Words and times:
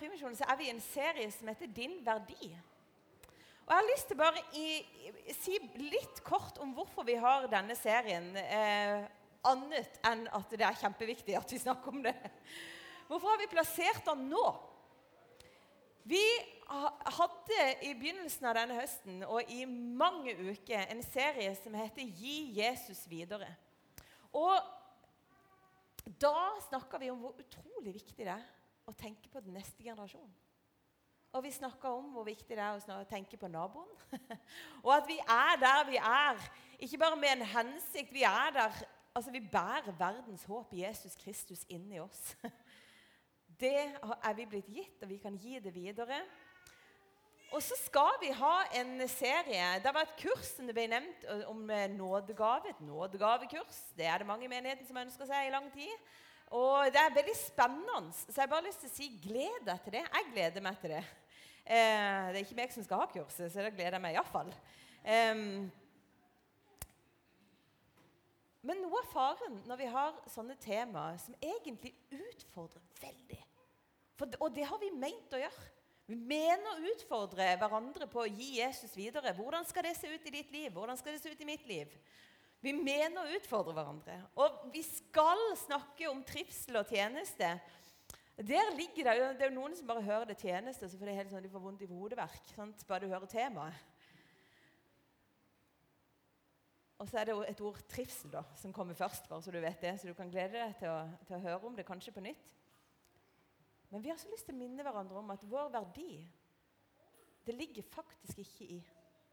Frimisjonen 0.00 0.36
så 0.38 0.46
er 0.48 0.56
vi 0.56 0.64
i 0.64 0.72
en 0.72 0.80
serie 0.80 1.28
som 1.28 1.48
heter 1.50 1.66
'Din 1.66 1.98
verdi'. 2.00 2.56
Og 3.66 3.72
Jeg 3.72 3.76
har 3.76 3.88
lyst 3.96 4.06
til 4.08 4.16
bare 4.16 4.40
i, 4.56 4.68
si 5.36 5.58
litt 5.76 6.22
kort 6.24 6.58
om 6.58 6.72
hvorfor 6.72 7.04
vi 7.04 7.14
har 7.14 7.46
denne 7.46 7.76
serien. 7.76 8.36
Eh, 8.36 9.04
annet 9.44 9.98
enn 10.04 10.22
at 10.32 10.50
det 10.50 10.64
er 10.64 10.78
kjempeviktig 10.80 11.36
at 11.36 11.52
vi 11.52 11.58
snakker 11.58 11.92
om 11.92 12.02
det. 12.02 12.14
Hvorfor 13.08 13.28
har 13.28 13.38
vi 13.38 13.46
plassert 13.52 14.06
den 14.06 14.22
nå? 14.30 14.46
Vi 16.04 16.22
hadde 17.18 17.66
i 17.82 17.92
begynnelsen 17.94 18.46
av 18.46 18.56
denne 18.56 18.78
høsten 18.80 19.24
og 19.24 19.52
i 19.52 19.66
mange 19.66 20.32
uker 20.32 20.86
en 20.88 21.02
serie 21.02 21.52
som 21.60 21.74
heter 21.74 22.08
'Gi 22.08 22.56
Jesus 22.56 23.04
videre'. 23.06 23.52
Og 24.32 24.56
da 26.20 26.56
snakka 26.68 26.98
vi 26.98 27.10
om 27.10 27.18
hvor 27.20 27.36
utrolig 27.36 27.94
viktig 27.94 28.24
det 28.24 28.32
er 28.32 28.48
å 28.90 28.98
tenke 28.98 29.30
på 29.32 29.42
den 29.44 29.56
neste 29.56 29.82
generasjonen. 29.84 30.32
Og 31.30 31.44
vi 31.44 31.52
snakka 31.54 31.92
om 31.94 32.08
hvor 32.10 32.26
viktig 32.26 32.56
det 32.58 32.62
er 32.64 32.80
å 32.96 33.04
tenke 33.06 33.38
på 33.38 33.48
naboen. 33.50 33.90
og 34.84 34.90
at 34.96 35.06
vi 35.06 35.18
er 35.22 35.60
der 35.62 35.84
vi 35.86 36.00
er, 36.02 36.40
ikke 36.82 36.98
bare 36.98 37.18
med 37.20 37.36
en 37.36 37.46
hensikt. 37.52 38.10
Vi 38.10 38.24
er 38.26 38.50
der, 38.56 38.80
altså 39.14 39.30
vi 39.30 39.44
bærer 39.52 39.94
verdens 39.98 40.42
håp 40.50 40.74
Jesus 40.74 41.14
Kristus 41.20 41.62
inni 41.70 42.02
oss. 42.02 42.34
Det 43.60 43.76
er 43.76 44.34
vi 44.38 44.46
blitt 44.48 44.68
gitt, 44.72 45.02
og 45.04 45.10
vi 45.10 45.18
kan 45.20 45.34
gi 45.36 45.58
det 45.60 45.74
videre. 45.74 46.22
Og 47.52 47.60
så 47.62 47.76
skal 47.76 48.14
vi 48.22 48.30
ha 48.32 48.54
en 48.78 48.94
serie. 49.10 49.66
Det 49.84 49.92
var 49.92 50.06
et 50.06 50.14
kurs 50.22 50.52
som 50.54 50.64
det 50.64 50.74
ble 50.76 50.86
nevnt 50.88 51.26
om 51.50 51.60
nådegave. 51.92 52.70
Et 52.70 52.80
nådegavekurs. 52.80 53.82
Det 53.98 54.06
er 54.06 54.22
det 54.22 54.26
mange 54.26 54.46
i 54.46 54.50
menigheten 54.52 54.86
som 54.88 55.02
ønsker 55.02 55.28
seg 55.28 55.48
i 55.48 55.52
lang 55.52 55.66
tid. 55.74 56.08
Og 56.50 56.90
det 56.90 56.98
er 56.98 57.12
veldig 57.14 57.36
spennende, 57.38 58.10
så 58.12 58.34
jeg 58.34 58.42
har 58.42 58.50
bare 58.50 58.66
lyst 58.66 58.80
til 58.82 58.90
å 58.90 58.94
si 58.94 59.08
gled 59.22 59.60
deg 59.68 59.82
til 59.84 59.94
det. 59.94 60.02
Jeg 60.02 60.30
gleder 60.32 60.64
meg 60.64 60.80
til 60.82 60.96
det. 60.96 61.02
Eh, 61.62 62.30
det 62.32 62.40
er 62.40 62.42
ikke 62.42 62.58
meg 62.58 62.72
som 62.74 62.86
skal 62.86 63.04
ha 63.04 63.10
kurset, 63.12 63.52
så 63.52 63.62
da 63.62 63.70
gleder 63.70 63.98
jeg 63.98 64.02
meg 64.02 64.16
iallfall. 64.18 64.50
Eh, 65.04 65.44
men 68.66 68.82
noe 68.82 69.00
av 69.00 69.12
faren 69.12 69.60
når 69.68 69.78
vi 69.80 69.90
har 69.94 70.16
sånne 70.28 70.56
temaer 70.60 71.20
som 71.22 71.36
egentlig 71.38 71.94
utfordrer 72.12 72.82
veldig 73.00 73.38
For, 74.18 74.28
Og 74.44 74.50
det 74.52 74.66
har 74.68 74.80
vi 74.82 74.90
ment 74.92 75.32
å 75.32 75.40
gjøre. 75.40 75.68
Vi 76.10 76.16
mener 76.18 76.74
å 76.74 76.90
utfordre 76.90 77.46
hverandre 77.56 78.08
på 78.10 78.24
å 78.24 78.28
gi 78.28 78.56
Jesus 78.58 78.92
videre. 78.98 79.32
Hvordan 79.36 79.64
skal 79.64 79.86
det 79.86 79.94
se 79.96 80.10
ut 80.10 80.26
i 80.26 80.32
ditt 80.34 80.50
liv? 80.52 80.72
Hvordan 80.74 80.98
skal 80.98 81.14
det 81.14 81.22
se 81.22 81.30
ut 81.30 81.40
i 81.40 81.48
mitt 81.48 81.64
liv? 81.70 81.94
Vi 82.60 82.72
mener 82.76 83.22
å 83.22 83.36
utfordre 83.38 83.72
hverandre. 83.76 84.16
Og 84.40 84.66
vi 84.74 84.82
skal 84.84 85.40
snakke 85.62 86.10
om 86.10 86.20
trivsel 86.28 86.76
og 86.82 86.90
tjeneste. 86.92 87.54
Der 88.36 88.72
ligger 88.76 89.04
Det 89.04 89.38
det 89.38 89.46
er 89.46 89.50
jo 89.50 89.56
noen 89.56 89.76
som 89.76 89.86
bare 89.88 90.04
hører 90.04 90.24
det 90.24 90.38
tjeneste, 90.40 90.88
så 90.88 90.98
får 90.98 91.06
de, 91.06 91.14
helt 91.16 91.32
sånn, 91.32 91.42
de 91.44 91.52
får 91.52 91.64
vondt 91.64 91.82
i 91.84 91.88
hodeverk. 91.88 92.52
Sant? 92.54 92.84
Bare 92.88 93.04
du 93.04 93.12
hører 93.12 93.28
temaet. 93.28 93.88
Og 97.00 97.08
så 97.08 97.18
er 97.18 97.24
det 97.24 97.32
jo 97.32 97.44
et 97.48 97.60
ord 97.64 97.78
'trivsel' 97.88 98.32
da, 98.32 98.42
som 98.56 98.72
kommer 98.72 98.94
først, 98.94 99.28
bare 99.28 99.42
så 99.42 99.50
du 99.50 99.60
vet 99.60 99.80
det. 99.80 100.00
Så 100.00 100.08
du 100.08 100.14
kan 100.14 100.30
glede 100.30 100.52
deg 100.52 100.74
til 100.76 100.88
å, 100.88 100.98
til 101.26 101.36
å 101.36 101.40
høre 101.40 101.66
om 101.66 101.76
det 101.76 101.86
kanskje 101.88 102.12
på 102.12 102.20
nytt. 102.20 102.56
Men 103.90 104.02
vi 104.02 104.08
har 104.08 104.18
så 104.20 104.28
lyst 104.28 104.44
til 104.46 104.54
å 104.54 104.58
minne 104.58 104.84
hverandre 104.84 105.16
om 105.16 105.30
at 105.30 105.46
vår 105.48 105.72
verdi 105.72 106.28
det 107.46 107.54
ligger 107.56 107.82
faktisk 107.82 108.38
ikke 108.38 108.64
i 108.64 108.80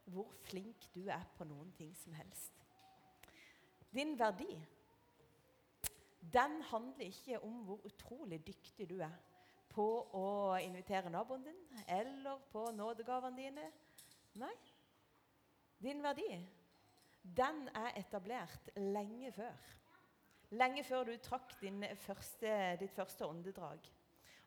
hvor 0.08 0.32
flink 0.48 0.88
du 0.94 1.04
er 1.12 1.28
på 1.36 1.44
noen 1.44 1.68
ting 1.76 1.92
som 1.96 2.16
helst. 2.16 2.67
Din 3.94 4.18
verdi 4.18 4.52
den 6.32 6.62
handler 6.62 7.06
ikke 7.06 7.40
om 7.40 7.62
hvor 7.64 7.80
utrolig 7.84 8.46
dyktig 8.46 8.88
du 8.90 8.98
er 9.00 9.14
på 9.72 9.86
å 10.16 10.56
invitere 10.60 11.10
naboen 11.12 11.44
din 11.46 11.82
eller 11.88 12.40
på 12.52 12.66
nådegavene 12.74 13.36
dine. 13.36 13.66
Nei. 14.40 14.54
Din 15.78 16.02
verdi, 16.02 16.26
den 17.22 17.68
er 17.74 17.96
etablert 18.00 18.72
lenge 18.76 19.32
før. 19.32 19.68
Lenge 20.50 20.82
før 20.84 21.04
du 21.04 21.14
trakk 21.22 21.54
første, 22.02 22.52
ditt 22.80 22.92
første 22.96 23.26
åndedrag. 23.26 23.88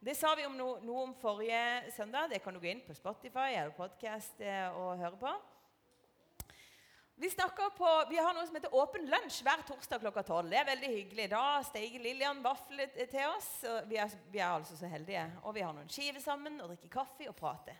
Det 0.02 0.16
sa 0.18 0.34
vi 0.36 0.48
om 0.50 0.56
no, 0.58 0.72
noe 0.82 1.06
om 1.06 1.16
forrige 1.16 1.92
søndag. 1.96 2.32
Det 2.32 2.42
kan 2.42 2.54
du 2.54 2.60
gå 2.60 2.72
inn 2.72 2.82
på 2.82 2.94
Spotify 2.98 3.54
eller 3.54 3.74
podkast 3.78 4.42
eh, 4.42 4.74
og 4.74 4.98
høre 4.98 5.18
på. 5.22 5.34
Vi, 7.22 7.30
på, 7.78 8.04
vi, 8.09 8.18
har 8.18 8.34
noe 8.34 8.48
som 8.48 8.56
heter 8.58 8.74
Åpen 8.74 9.04
lunsj 9.06 9.44
hver 9.46 9.62
torsdag 9.68 10.00
klokka 10.02 10.24
tolv. 10.26 10.48
Det 10.50 10.58
er 10.58 10.66
veldig 10.66 10.88
hyggelig. 10.90 11.28
Da 11.30 11.59
steiger 11.62 12.02
Lillian 12.02 12.40
vafler 12.42 12.90
til 12.98 13.28
oss. 13.28 13.50
Vi 13.86 14.00
er, 14.02 14.16
vi 14.34 14.40
er, 14.40 14.56
altså 14.56 14.74
så 14.80 14.90
heldige. 14.90 15.28
Og 15.44 15.54
vi 15.54 15.62
har 15.62 15.76
noen 15.78 15.92
skiver 15.94 16.18
sammen 16.24 16.58
og 16.64 16.72
drikker 16.72 16.90
kaffe 16.96 17.30
og 17.30 17.38
prater. 17.38 17.78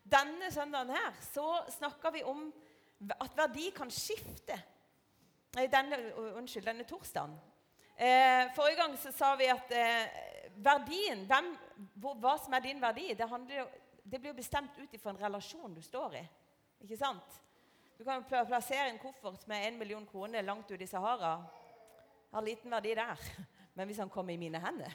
Denne 0.00 0.48
søndagen 0.48 0.94
her 0.96 1.20
så 1.26 1.44
snakker 1.76 2.16
vi 2.16 2.24
om 2.24 2.46
at 3.18 3.36
verdi 3.36 3.68
kan 3.76 3.92
skifte. 3.92 4.56
Denne, 5.52 6.00
unnskyld, 6.32 6.64
denne 6.64 6.88
torsdagen. 6.88 7.36
Eh, 7.92 8.48
forrige 8.56 8.80
gang 8.80 8.96
så 8.96 9.12
sa 9.12 9.34
vi 9.36 9.52
at 9.52 9.76
eh, 9.76 10.20
verdien, 10.56 11.28
hvem, 11.28 11.52
hva 12.00 12.38
som 12.40 12.56
er 12.56 12.64
din 12.64 12.80
verdi, 12.80 13.10
det, 13.12 13.28
handler, 13.28 13.68
det 14.08 14.24
blir 14.24 14.40
bestemt 14.40 14.80
ut 14.80 14.96
ifra 14.96 15.12
en 15.12 15.24
relasjon 15.28 15.76
du 15.76 15.84
står 15.84 16.22
i. 16.24 16.28
Ikke 16.88 17.04
sant? 17.04 17.42
Du 17.94 18.04
kan 18.04 18.24
plassere 18.26 18.88
en 18.90 18.98
koffert 18.98 19.46
med 19.46 19.68
en 19.68 19.78
million 19.78 20.06
kroner 20.06 20.42
langt 20.42 20.70
ute 20.70 20.82
i 20.82 20.86
Sahara. 20.86 21.36
Har 22.30 22.42
liten 22.42 22.70
verdi 22.70 22.94
der. 22.94 23.20
Men 23.74 23.86
hvis 23.86 23.98
han 23.98 24.10
kommer 24.10 24.34
i 24.34 24.38
mine 24.38 24.60
hender 24.62 24.92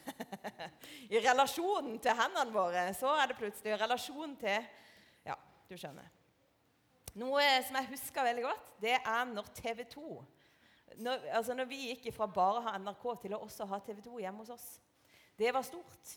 I 1.15 1.19
relasjonen 1.19 1.97
til 1.99 2.15
hendene 2.15 2.53
våre, 2.55 2.85
så 2.95 3.11
er 3.19 3.27
det 3.27 3.39
plutselig 3.39 3.75
relasjon 3.79 4.37
til 4.39 4.67
Ja, 5.27 5.35
du 5.67 5.75
skjønner. 5.75 6.07
Noe 7.19 7.43
som 7.67 7.75
jeg 7.75 7.89
husker 7.89 8.23
veldig 8.23 8.45
godt, 8.45 8.69
det 8.79 8.95
er 8.99 9.31
når 9.33 9.49
TV 9.57 9.83
2 9.91 10.19
når, 10.99 11.25
altså 11.37 11.55
når 11.55 11.67
vi 11.69 11.81
gikk 11.89 12.07
fra 12.15 12.27
bare 12.27 12.59
å 12.59 12.63
ha 12.65 12.77
NRK 12.81 13.03
til 13.23 13.35
å 13.35 13.41
også 13.45 13.67
ha 13.69 13.79
TV 13.83 13.99
2 14.05 14.21
hjemme 14.23 14.43
hos 14.43 14.53
oss. 14.55 14.67
Det 15.39 15.51
var 15.55 15.63
stort. 15.63 16.15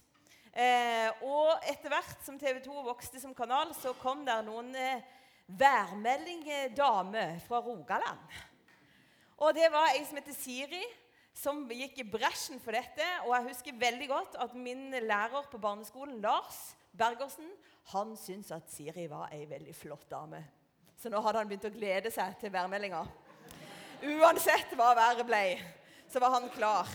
Eh, 0.53 1.09
og 1.27 1.67
etter 1.71 1.93
hvert 1.93 2.25
som 2.25 2.39
TV 2.41 2.61
2 2.65 2.87
vokste 2.87 3.21
som 3.21 3.35
kanal, 3.37 3.75
så 3.79 3.93
kom 4.01 4.25
der 4.27 4.43
noen 4.47 4.73
eh, 4.79 5.05
værmeldingdame 5.47 7.41
fra 7.47 7.61
Rogaland. 7.61 8.27
Og 9.43 9.55
det 9.57 9.69
var 9.73 9.91
ei 9.93 10.05
som 10.07 10.21
heter 10.21 10.37
Siri, 10.37 10.83
som 11.35 11.65
gikk 11.71 11.99
i 12.03 12.07
bresjen 12.07 12.61
for 12.63 12.77
dette. 12.77 13.07
Og 13.27 13.35
jeg 13.35 13.49
husker 13.49 13.81
veldig 13.81 14.09
godt 14.11 14.39
at 14.45 14.55
min 14.55 14.91
lærer 14.93 15.49
på 15.51 15.59
barneskolen, 15.59 16.21
Lars 16.23 16.77
Bergersen, 16.93 17.49
han 17.93 18.17
syntes 18.17 18.53
at 18.55 18.71
Siri 18.71 19.09
var 19.11 19.33
ei 19.35 19.47
veldig 19.51 19.75
flott 19.75 20.05
dame. 20.11 20.43
Så 20.97 21.11
nå 21.11 21.19
hadde 21.25 21.41
han 21.41 21.49
begynt 21.51 21.67
å 21.67 21.75
glede 21.75 22.13
seg 22.15 22.37
til 22.39 22.53
værmeldinga. 22.55 23.01
Uansett 24.03 24.75
hva 24.79 24.93
været 24.99 25.27
ble, 25.27 25.43
så 26.11 26.21
var 26.23 26.37
han 26.37 26.51
klar. 26.55 26.91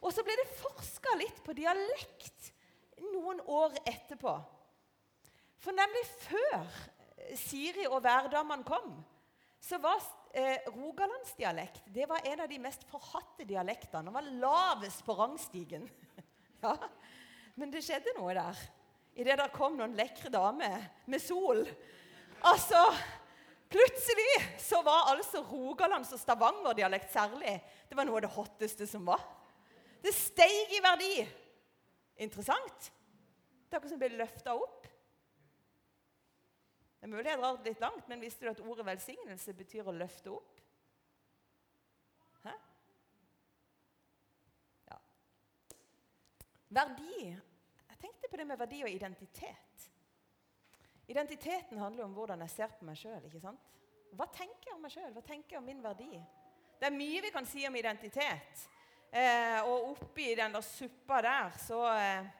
Og 0.00 0.12
så 0.14 0.24
ble 0.24 0.36
det 0.38 0.54
forska 0.60 1.16
litt 1.20 1.42
på 1.44 1.54
dialekt 1.56 2.52
noen 3.12 3.42
år 3.44 3.76
etterpå. 3.82 4.34
For 5.62 5.74
nemlig 5.76 6.02
før 6.24 6.70
Siri 7.38 7.86
og 7.88 8.02
værdamene 8.04 8.66
kom, 8.66 8.92
så 9.62 9.78
var 9.82 10.00
eh, 10.34 10.64
rogalandsdialekt 10.74 11.86
det 11.94 12.08
var 12.10 12.24
en 12.26 12.42
av 12.44 12.50
de 12.50 12.58
mest 12.62 12.84
forhatte 12.90 13.46
dialektene. 13.48 14.10
Den 14.10 14.16
var 14.16 14.30
lavest 14.42 15.04
på 15.06 15.16
rangstigen. 15.16 15.86
ja. 16.64 16.76
Men 17.54 17.72
det 17.72 17.84
skjedde 17.84 18.16
noe 18.18 18.34
der 18.36 18.62
idet 19.12 19.36
det 19.38 19.50
kom 19.52 19.76
noen 19.76 19.96
lekre 19.96 20.30
damer 20.32 20.86
med 21.06 21.22
sol. 21.22 21.66
Altså 22.48 22.80
Plutselig 23.72 24.32
så 24.60 24.82
var 24.84 25.14
altså 25.14 25.40
Rogalands- 25.48 26.12
og 26.12 26.20
Stavanger-dialekt 26.20 27.08
særlig 27.12 27.54
det 27.88 27.96
var 27.96 28.04
noe 28.04 28.18
av 28.18 28.26
det 28.26 28.34
hotteste 28.34 28.84
som 28.88 29.06
var. 29.08 29.22
Det 30.04 30.12
steig 30.12 30.74
i 30.76 30.80
verdi. 30.84 31.14
Interessant. 32.20 32.90
Det 33.64 33.72
er 33.72 33.78
akkurat 33.78 33.94
som 33.94 34.02
ble 34.02 34.10
løfta 34.18 34.56
opp. 34.58 34.91
Det 37.02 37.08
er 37.08 37.16
mulig 37.16 37.30
jeg 37.32 37.38
drar 37.40 37.56
litt 37.66 37.80
langt, 37.82 38.04
men 38.06 38.20
visste 38.22 38.46
du 38.46 38.48
at 38.52 38.60
ordet 38.62 38.84
velsignelse 38.86 39.52
betyr 39.58 39.88
å 39.90 39.94
løfte 39.96 40.30
opp? 40.30 40.60
Hæ? 42.44 42.52
Ja. 44.86 44.98
Verdi 46.78 47.16
Jeg 47.26 47.96
tenkte 48.04 48.30
på 48.30 48.38
det 48.38 48.46
med 48.46 48.60
verdi 48.60 48.78
og 48.86 48.94
identitet. 48.94 49.88
Identiteten 51.10 51.82
handler 51.82 52.04
om 52.06 52.14
hvordan 52.14 52.46
jeg 52.46 52.54
ser 52.54 52.70
på 52.78 52.86
meg 52.86 53.00
sjøl. 53.02 53.26
Hva 54.14 54.28
tenker 54.30 54.70
jeg 54.70 54.76
om 54.76 54.86
meg 54.86 54.94
sjøl? 54.94 55.10
Hva 55.16 55.24
tenker 55.26 55.56
jeg 55.56 55.64
om 55.64 55.66
min 55.72 55.82
verdi? 55.82 56.22
Det 56.78 56.86
er 56.86 56.94
mye 56.94 57.26
vi 57.26 57.34
kan 57.34 57.50
si 57.50 57.66
om 57.66 57.80
identitet. 57.82 58.62
Eh, 59.10 59.58
og 59.66 59.90
oppi 59.90 60.30
den 60.38 60.54
der 60.54 60.62
suppa 60.62 61.18
der 61.26 61.58
så 61.66 61.82
eh, 61.98 62.30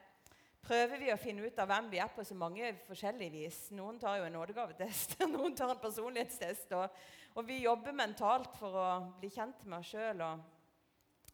prøver 0.63 1.01
vi 1.01 1.11
å 1.11 1.19
finne 1.19 1.43
ut 1.43 1.59
av 1.59 1.69
hvem 1.69 1.89
vi 1.91 1.99
er 2.01 2.11
på 2.13 2.23
så 2.25 2.35
mange 2.37 2.71
forskjellige 2.87 3.35
vis. 3.35 3.59
Noen 3.75 3.99
tar 4.01 4.19
jo 4.19 4.27
en 4.27 4.35
nådegavetest, 4.37 5.19
noen 5.33 5.55
tar 5.57 5.73
en 5.73 5.83
personlighetstest. 5.83 6.73
Og, 6.77 7.03
og, 7.35 7.43
vi 7.47 7.61
jobber 7.65 7.95
mentalt 7.97 8.55
for 8.59 8.79
å 8.79 8.87
bli 9.19 9.31
kjent 9.33 9.65
med 9.67 9.81
oss 9.81 9.91
sjøl. 9.93 10.25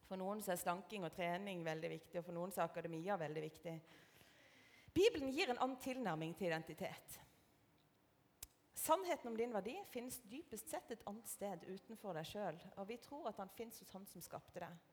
For 0.08 0.18
noen 0.18 0.42
så 0.42 0.54
er 0.54 0.60
slanking 0.60 1.06
og 1.06 1.14
trening 1.14 1.62
veldig 1.66 1.94
viktig, 1.94 2.18
og 2.18 2.26
for 2.26 2.34
noen 2.36 2.54
så 2.54 2.64
er 2.64 2.70
akademia 2.70 3.18
veldig 3.20 3.42
viktig. 3.46 3.74
Bibelen 4.90 5.30
gir 5.30 5.52
en 5.52 5.60
annen 5.62 5.78
tilnærming 5.78 6.34
til 6.34 6.50
identitet. 6.50 7.20
Sannheten 8.80 9.28
om 9.30 9.36
din 9.36 9.52
verdi 9.54 9.76
finnes 9.92 10.16
dypest 10.26 10.72
sett 10.72 10.90
et 10.90 11.02
annet 11.06 11.28
sted 11.30 11.66
utenfor 11.68 12.16
deg 12.16 12.26
sjøl. 12.26 12.58
Og 12.80 12.88
vi 12.88 12.96
tror 13.04 13.28
at 13.30 13.38
han 13.38 13.52
finnes 13.54 13.78
hos 13.82 13.92
han 13.94 14.06
som 14.08 14.24
skapte 14.24 14.62
deg. 14.64 14.89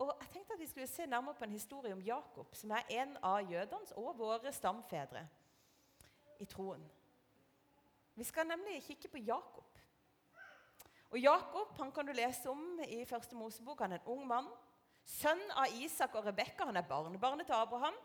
Og 0.00 0.14
jeg 0.20 0.30
tenkte 0.32 0.54
at 0.54 0.60
Vi 0.60 0.66
skulle 0.66 0.86
se 0.86 1.06
nærmere 1.06 1.34
på 1.34 1.44
en 1.44 1.50
historie 1.50 1.92
om 1.92 2.00
Jakob, 2.00 2.54
som 2.56 2.70
er 2.70 2.88
en 2.90 3.16
av 3.22 3.52
jødenes 3.52 3.92
og 3.96 4.18
våre 4.18 4.52
stamfedre 4.52 5.26
i 6.40 6.44
troen. 6.48 6.84
Vi 8.16 8.24
skal 8.24 8.46
nemlig 8.48 8.82
kikke 8.82 9.08
på 9.08 9.18
Jakob. 9.18 9.78
Og 11.10 11.18
Jakob 11.18 11.76
han 11.78 11.92
kan 11.92 12.06
du 12.06 12.12
lese 12.12 12.50
om 12.50 12.80
i 12.88 13.04
første 13.04 13.36
Mosebok. 13.36 13.80
Han 13.80 13.92
er 13.92 14.00
en 14.00 14.12
ung 14.14 14.26
mann. 14.26 14.48
Sønn 15.04 15.42
av 15.56 15.72
Isak 15.74 16.14
og 16.14 16.24
Rebekka. 16.26 16.64
Han 16.64 16.76
er 16.76 16.88
barnebarnet 16.88 17.46
til 17.46 17.58
Abraham. 17.58 17.96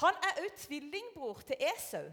Han 0.00 0.14
er 0.28 0.40
òg 0.44 0.56
tvillingbror 0.58 1.42
til 1.46 1.56
Esau. 1.74 2.08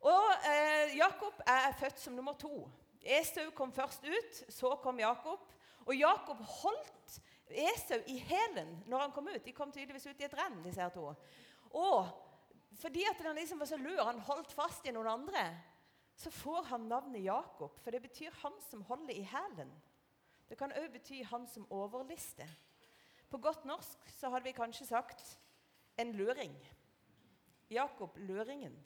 Og 0.00 0.30
eh, 0.48 0.96
Jakob 0.96 1.42
er 1.46 1.76
født 1.80 2.00
som 2.00 2.16
nummer 2.16 2.32
to. 2.40 2.70
Esau 3.04 3.50
kom 3.50 3.72
først 3.72 4.04
ut, 4.04 4.42
så 4.48 4.74
kom 4.82 5.00
Jakob. 5.00 5.44
Og 5.86 5.96
Jakob 5.96 6.40
holdt 6.40 7.20
Esau 7.50 8.00
i 8.06 8.18
hælen 8.18 8.84
når 8.86 8.98
han 8.98 9.12
kom 9.12 9.28
ut. 9.28 9.44
De 9.44 9.52
kom 9.52 9.72
tydeligvis 9.72 10.06
ut 10.06 10.20
i 10.20 10.24
et 10.24 10.36
renn, 10.38 10.62
disse 10.64 10.80
her 10.80 10.92
to. 10.94 11.12
Og 11.70 12.08
fordi 12.80 13.04
at 13.10 13.20
han 13.22 13.36
liksom 13.36 13.60
var 13.60 13.70
så 13.70 13.76
lur, 13.76 14.02
han 14.02 14.22
holdt 14.26 14.52
fast 14.52 14.86
i 14.86 14.92
noen 14.94 15.10
andre, 15.12 15.44
så 16.16 16.30
får 16.30 16.62
han 16.70 16.88
navnet 16.90 17.24
Jakob, 17.24 17.78
for 17.82 17.90
det 17.90 18.02
betyr 18.02 18.30
'han 18.30 18.60
som 18.70 18.82
holder 18.82 19.14
i 19.14 19.28
hælen'. 19.32 19.72
Det 20.48 20.58
kan 20.58 20.72
òg 20.72 20.92
bety 20.92 21.22
'han 21.24 21.46
som 21.46 21.66
overlister'. 21.70 22.48
På 23.30 23.38
godt 23.38 23.64
norsk 23.64 24.08
så 24.08 24.30
hadde 24.30 24.44
vi 24.44 24.52
kanskje 24.52 24.86
sagt 24.86 25.38
'en 25.98 26.12
luring'. 26.12 26.66
Jakob 27.70 28.16
luringen. 28.16 28.84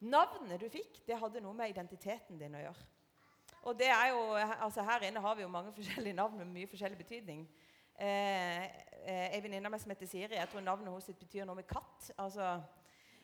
Navnet 0.00 0.60
du 0.60 0.68
fikk, 0.68 1.06
det 1.06 1.18
hadde 1.18 1.40
noe 1.40 1.54
med 1.54 1.70
identiteten 1.70 2.38
din 2.38 2.54
å 2.54 2.58
gjøre. 2.58 2.86
Og 3.62 3.78
det 3.78 3.88
er 3.92 4.06
jo, 4.08 4.20
altså 4.34 4.82
Her 4.82 5.04
inne 5.08 5.20
har 5.20 5.34
vi 5.34 5.42
jo 5.42 5.48
mange 5.48 5.72
forskjellige 5.76 6.16
navn 6.16 6.38
med 6.38 6.46
mye 6.46 6.68
forskjellig 6.70 6.98
betydning. 6.98 7.48
Eh, 8.00 8.64
eh, 8.64 9.36
en 9.36 9.42
venninne 9.42 9.68
av 9.68 9.74
meg 9.74 9.80
som 9.82 9.92
heter 9.92 10.08
Siri, 10.08 10.38
jeg 10.38 10.48
tror 10.48 10.64
navnet 10.64 10.88
hennes 10.88 11.18
betyr 11.20 11.44
noe 11.44 11.58
med 11.58 11.68
katt. 11.68 12.12
altså 12.16 12.60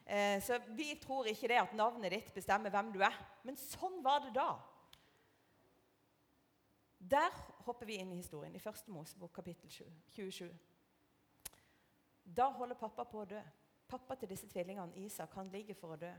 Eh, 0.07 0.43
så 0.43 0.61
vi 0.69 0.95
tror 1.03 1.27
ikke 1.27 1.49
det 1.49 1.59
at 1.59 1.73
navnet 1.75 2.13
ditt 2.13 2.35
bestemmer 2.35 2.71
hvem 2.71 2.93
du 2.95 3.01
er. 3.03 3.17
Men 3.43 3.59
sånn 3.59 3.99
var 4.05 4.23
det 4.23 4.37
da. 4.37 4.53
Der 6.99 7.35
hopper 7.67 7.87
vi 7.87 7.99
inn 7.99 8.13
i 8.15 8.21
historien, 8.21 8.55
i 8.55 8.63
første 8.63 8.91
Mosebok, 8.95 9.33
kapittel 9.35 9.71
27. 9.71 10.47
Da 12.37 12.49
holder 12.55 12.79
pappa 12.79 13.05
på 13.05 13.25
å 13.25 13.29
dø. 13.35 13.43
Pappa 13.87 14.15
til 14.19 14.31
disse 14.31 14.49
tvillingene, 14.51 14.95
Isak, 15.03 15.35
han 15.39 15.51
ligger 15.51 15.79
for 15.79 15.95
å 15.95 16.01
dø. 16.01 16.13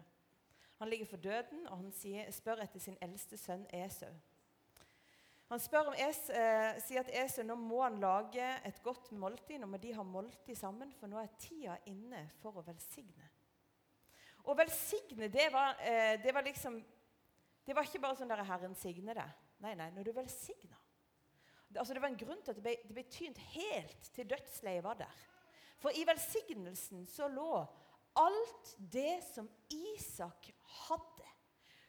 Han 0.78 0.90
ligger 0.90 1.06
for 1.10 1.18
døden, 1.18 1.68
og 1.68 1.78
han 1.78 1.92
sier, 1.92 2.32
spør 2.32 2.62
etter 2.62 2.82
sin 2.82 2.98
eldste 3.02 3.38
sønn 3.38 3.66
Esau. 3.74 4.12
Han 5.48 5.62
spør 5.64 5.94
om 5.94 5.96
es, 5.98 6.20
eh, 6.30 6.76
sier 6.84 7.06
at 7.06 7.12
Esau 7.24 7.46
nå 7.48 7.56
må 7.56 7.80
han 7.82 8.02
lage 8.04 8.46
et 8.68 8.82
godt 8.84 9.12
måltid. 9.16 9.62
Nå 9.62 9.70
må 9.72 9.80
de 9.80 9.94
ha 9.96 10.04
måltid 10.04 10.58
sammen, 10.60 10.92
for 11.00 11.08
nå 11.08 11.22
er 11.22 11.34
tida 11.40 11.78
inne 11.88 12.26
for 12.42 12.60
å 12.60 12.66
velsigne. 12.68 13.30
Å 14.44 14.56
velsigne, 14.56 15.32
det 15.32 15.48
var, 15.54 15.80
eh, 15.80 16.18
det 16.22 16.34
var 16.34 16.44
liksom 16.44 16.84
Det 17.68 17.76
var 17.76 17.84
ikke 17.84 18.00
bare 18.00 18.16
sånn 18.16 18.30
der 18.30 18.44
'Herren 18.44 18.76
signe 18.76 19.14
det'. 19.14 19.34
Nei, 19.60 19.74
nei, 19.76 19.90
når 19.90 20.04
du 20.04 20.12
velsigna. 20.14 20.78
Det, 21.68 21.80
altså, 21.80 21.94
det 21.94 22.02
var 22.02 22.08
en 22.08 22.18
grunn 22.18 22.42
til 22.42 22.52
at 22.52 22.56
det 22.56 22.64
ble, 22.64 22.76
det 22.88 22.94
ble 22.94 23.04
tynt 23.04 23.38
helt 23.38 24.14
til 24.14 24.30
dødsleiet 24.30 24.84
var 24.84 24.94
der. 24.94 25.16
For 25.78 25.90
i 25.90 26.06
velsignelsen 26.08 27.06
så 27.06 27.28
lå 27.28 27.68
alt 28.18 28.76
det 28.94 29.20
som 29.34 29.50
Isak 29.70 30.50
hadde. 30.88 31.26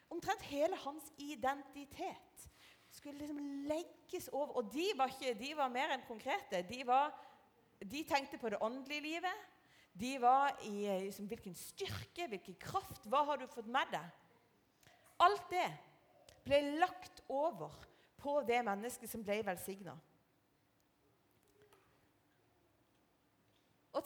Omtrent 0.09 0.41
hele 0.49 0.77
hans 0.85 1.11
identitet 1.17 2.49
skulle 2.89 3.19
liksom 3.19 3.39
legges 3.69 4.29
over. 4.31 4.57
Og 4.61 4.71
de 4.73 4.87
var, 4.97 5.11
ikke, 5.13 5.35
de 5.39 5.53
var 5.57 5.71
mer 5.73 5.93
enn 5.93 6.05
konkrete. 6.07 6.63
De, 6.69 6.81
var, 6.87 7.13
de 7.81 8.03
tenkte 8.07 8.39
på 8.41 8.49
det 8.49 8.61
åndelige 8.61 9.05
livet. 9.05 9.45
De 9.99 10.15
var 10.21 10.55
i 10.65 10.87
liksom, 11.05 11.27
hvilken 11.29 11.55
styrke, 11.57 12.27
hvilken 12.27 12.57
kraft. 12.61 13.05
Hva 13.09 13.23
har 13.29 13.41
du 13.41 13.47
fått 13.49 13.69
med 13.69 13.93
deg? 13.93 14.09
Alt 15.19 15.49
det 15.51 15.67
ble 16.45 16.61
lagt 16.79 17.23
over 17.27 17.73
på 18.19 18.39
det 18.47 18.61
mennesket 18.65 19.11
som 19.11 19.23
ble 19.23 19.41
velsigna. 19.45 19.93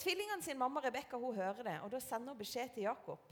Tvillingene 0.04 0.44
sin 0.44 0.60
mamma 0.60 0.82
Rebekka 0.84 1.18
hører 1.18 1.64
det, 1.64 1.80
og 1.82 1.92
da 1.92 2.00
sender 2.04 2.34
hun 2.34 2.38
beskjed 2.38 2.74
til 2.76 2.84
Jakob 2.90 3.32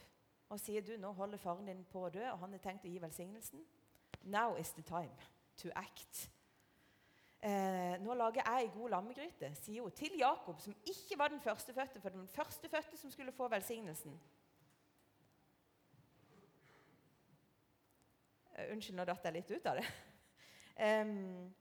og 0.52 0.60
sier 0.60 0.84
du, 0.84 0.98
nå 1.00 1.14
holder 1.16 1.40
faren 1.40 1.68
din 1.68 1.84
på 1.88 2.06
å 2.06 2.12
dø, 2.12 2.24
og 2.28 2.40
han 2.42 2.52
har 2.52 2.60
tenkt 2.64 2.84
å 2.84 2.92
gi 2.92 3.00
velsignelsen. 3.00 3.64
Now 4.24 4.58
is 4.60 4.74
the 4.76 4.84
time 4.84 5.16
to 5.62 5.72
act 5.76 6.30
eh, 7.42 7.96
'Nå 8.00 8.14
lager 8.14 8.44
jeg 8.46 8.66
ei 8.66 8.72
god 8.74 8.90
lammegryte', 8.90 9.54
sier 9.56 9.82
hun 9.82 9.92
til 9.92 10.18
Jakob, 10.20 10.60
som 10.62 10.76
ikke 10.86 11.18
var 11.18 11.28
den 11.28 11.42
førstefødte, 11.42 12.02
for 12.02 12.10
den 12.10 12.28
førstefødte 12.28 12.98
som 12.98 13.12
skulle 13.12 13.32
få 13.32 13.48
velsignelsen. 13.48 14.20
Eh, 18.56 18.72
unnskyld, 18.72 18.96
nå 18.96 19.06
datt 19.06 19.26
jeg 19.26 19.34
litt 19.34 19.52
ut 19.52 19.66
av 19.66 19.82
det. 19.82 19.90
Um, 20.82 21.54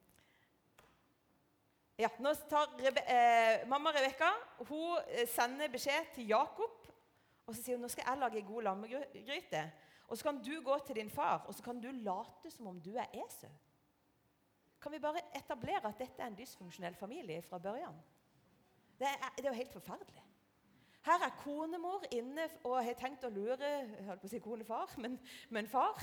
ja, 2.00 2.08
nå 2.18 2.32
tar 2.48 2.70
Rebe 2.80 3.02
eh, 3.04 3.66
Mamma 3.68 3.92
Rebekka 3.92 4.30
hun 4.68 5.00
eh, 5.08 5.26
sender 5.28 5.68
beskjed 5.72 6.14
til 6.14 6.30
Jakob. 6.32 6.76
Og 7.46 7.54
så 7.54 7.62
sier 7.62 7.76
hun 7.76 7.84
nå 7.84 7.90
skal 7.92 8.06
jeg 8.06 8.20
lage 8.22 8.44
god 8.46 8.68
lammegryte. 8.68 9.64
Og 10.08 10.18
så 10.18 10.26
kan 10.26 10.38
du 10.42 10.52
gå 10.64 10.78
til 10.86 10.96
din 10.96 11.10
far 11.10 11.44
og 11.46 11.54
så 11.54 11.62
kan 11.62 11.80
du 11.80 11.90
late 11.90 12.50
som 12.50 12.70
om 12.70 12.80
du 12.80 12.94
er 12.96 13.12
Esau. 13.24 13.50
Kan 14.80 14.92
vi 14.92 15.02
bare 15.02 15.20
etablere 15.36 15.84
at 15.84 16.00
dette 16.00 16.22
er 16.22 16.30
en 16.30 16.38
dysfunksjonell 16.38 16.96
familie 16.96 17.42
fra 17.42 17.58
børjan? 17.58 17.96
Det 18.98 19.08
er, 19.08 19.32
det 19.36 19.44
er 19.44 19.50
jo 19.50 19.58
helt 19.60 19.72
forferdelig. 19.72 20.24
Her 21.04 21.24
er 21.24 21.36
konemor 21.44 22.04
inne 22.12 22.48
og 22.64 22.80
har 22.84 22.96
tenkt 22.96 23.24
å 23.24 23.32
lure 23.32 23.60
jeg 23.60 24.06
holdt 24.06 24.20
på 24.20 24.28
å 24.28 24.32
si 24.32 24.40
konefar, 24.44 24.92
men, 25.00 25.16
men 25.48 25.68
far. 25.68 26.00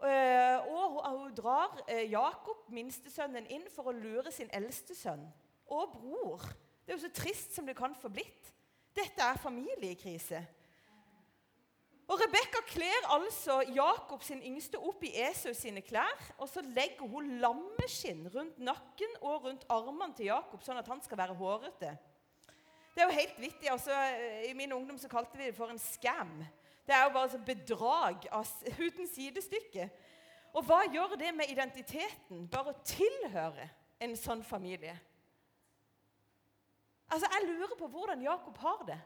Uh, 0.00 0.70
og 0.72 1.02
hun, 1.04 1.34
drar 1.36 1.74
uh, 1.84 2.04
Jakob, 2.10 2.62
minstesønnen, 2.72 3.48
inn 3.52 3.66
for 3.74 3.90
å 3.90 3.96
lure 3.96 4.32
sin 4.32 4.48
eldste 4.56 4.96
sønn 4.96 5.26
og 5.70 5.92
bror. 5.92 6.46
Det 6.84 6.94
er 6.94 6.96
jo 6.96 7.04
så 7.04 7.12
trist 7.14 7.52
som 7.54 7.68
det 7.68 7.76
kan 7.78 7.92
få 7.94 8.08
blitt. 8.12 8.48
Dette 8.96 9.22
er 9.22 9.38
familiekrise. 9.38 10.40
Og 12.10 12.18
Rebekka 12.18 12.64
kler 12.66 13.04
altså 13.14 13.60
Jakob 13.70 14.24
sin 14.26 14.40
yngste 14.42 14.80
opp 14.82 15.04
i 15.06 15.12
Esau 15.28 15.52
sine 15.54 15.82
klær. 15.86 16.16
Og 16.42 16.48
så 16.50 16.64
legger 16.64 17.06
hun 17.06 17.36
lammeskinn 17.42 18.24
rundt 18.34 18.58
nakken 18.58 19.12
og 19.20 19.44
rundt 19.44 19.66
armene 19.70 20.16
til 20.18 20.32
Jakob, 20.32 20.64
sånn 20.66 20.80
at 20.80 20.90
han 20.90 21.02
skal 21.04 21.20
være 21.20 21.36
hårete. 21.38 21.92
Det 22.96 23.04
er 23.04 23.06
jo 23.06 23.18
helt 23.20 23.38
vittig. 23.38 23.70
Altså, 23.70 23.94
I 24.48 24.50
min 24.58 24.74
ungdom 24.74 24.98
så 24.98 25.12
kalte 25.12 25.38
vi 25.38 25.46
det 25.52 25.54
for 25.54 25.70
en 25.70 25.78
scam. 25.78 26.40
Det 26.86 26.94
er 26.96 27.04
jo 27.04 27.12
bare 27.14 27.30
så 27.30 27.38
bedrag 27.46 28.26
uten 28.80 29.08
sidestykke. 29.08 29.90
Og 30.52 30.64
hva 30.66 30.80
gjør 30.90 31.14
det 31.18 31.30
med 31.34 31.52
identiteten, 31.52 32.48
bare 32.50 32.72
å 32.72 32.82
tilhøre 32.84 33.68
en 34.02 34.16
sånn 34.18 34.42
familie? 34.42 34.96
Altså, 37.10 37.26
Jeg 37.30 37.46
lurer 37.48 37.76
på 37.78 37.88
hvordan 37.90 38.22
Jakob 38.22 38.58
har 38.58 38.82
det. 38.86 39.00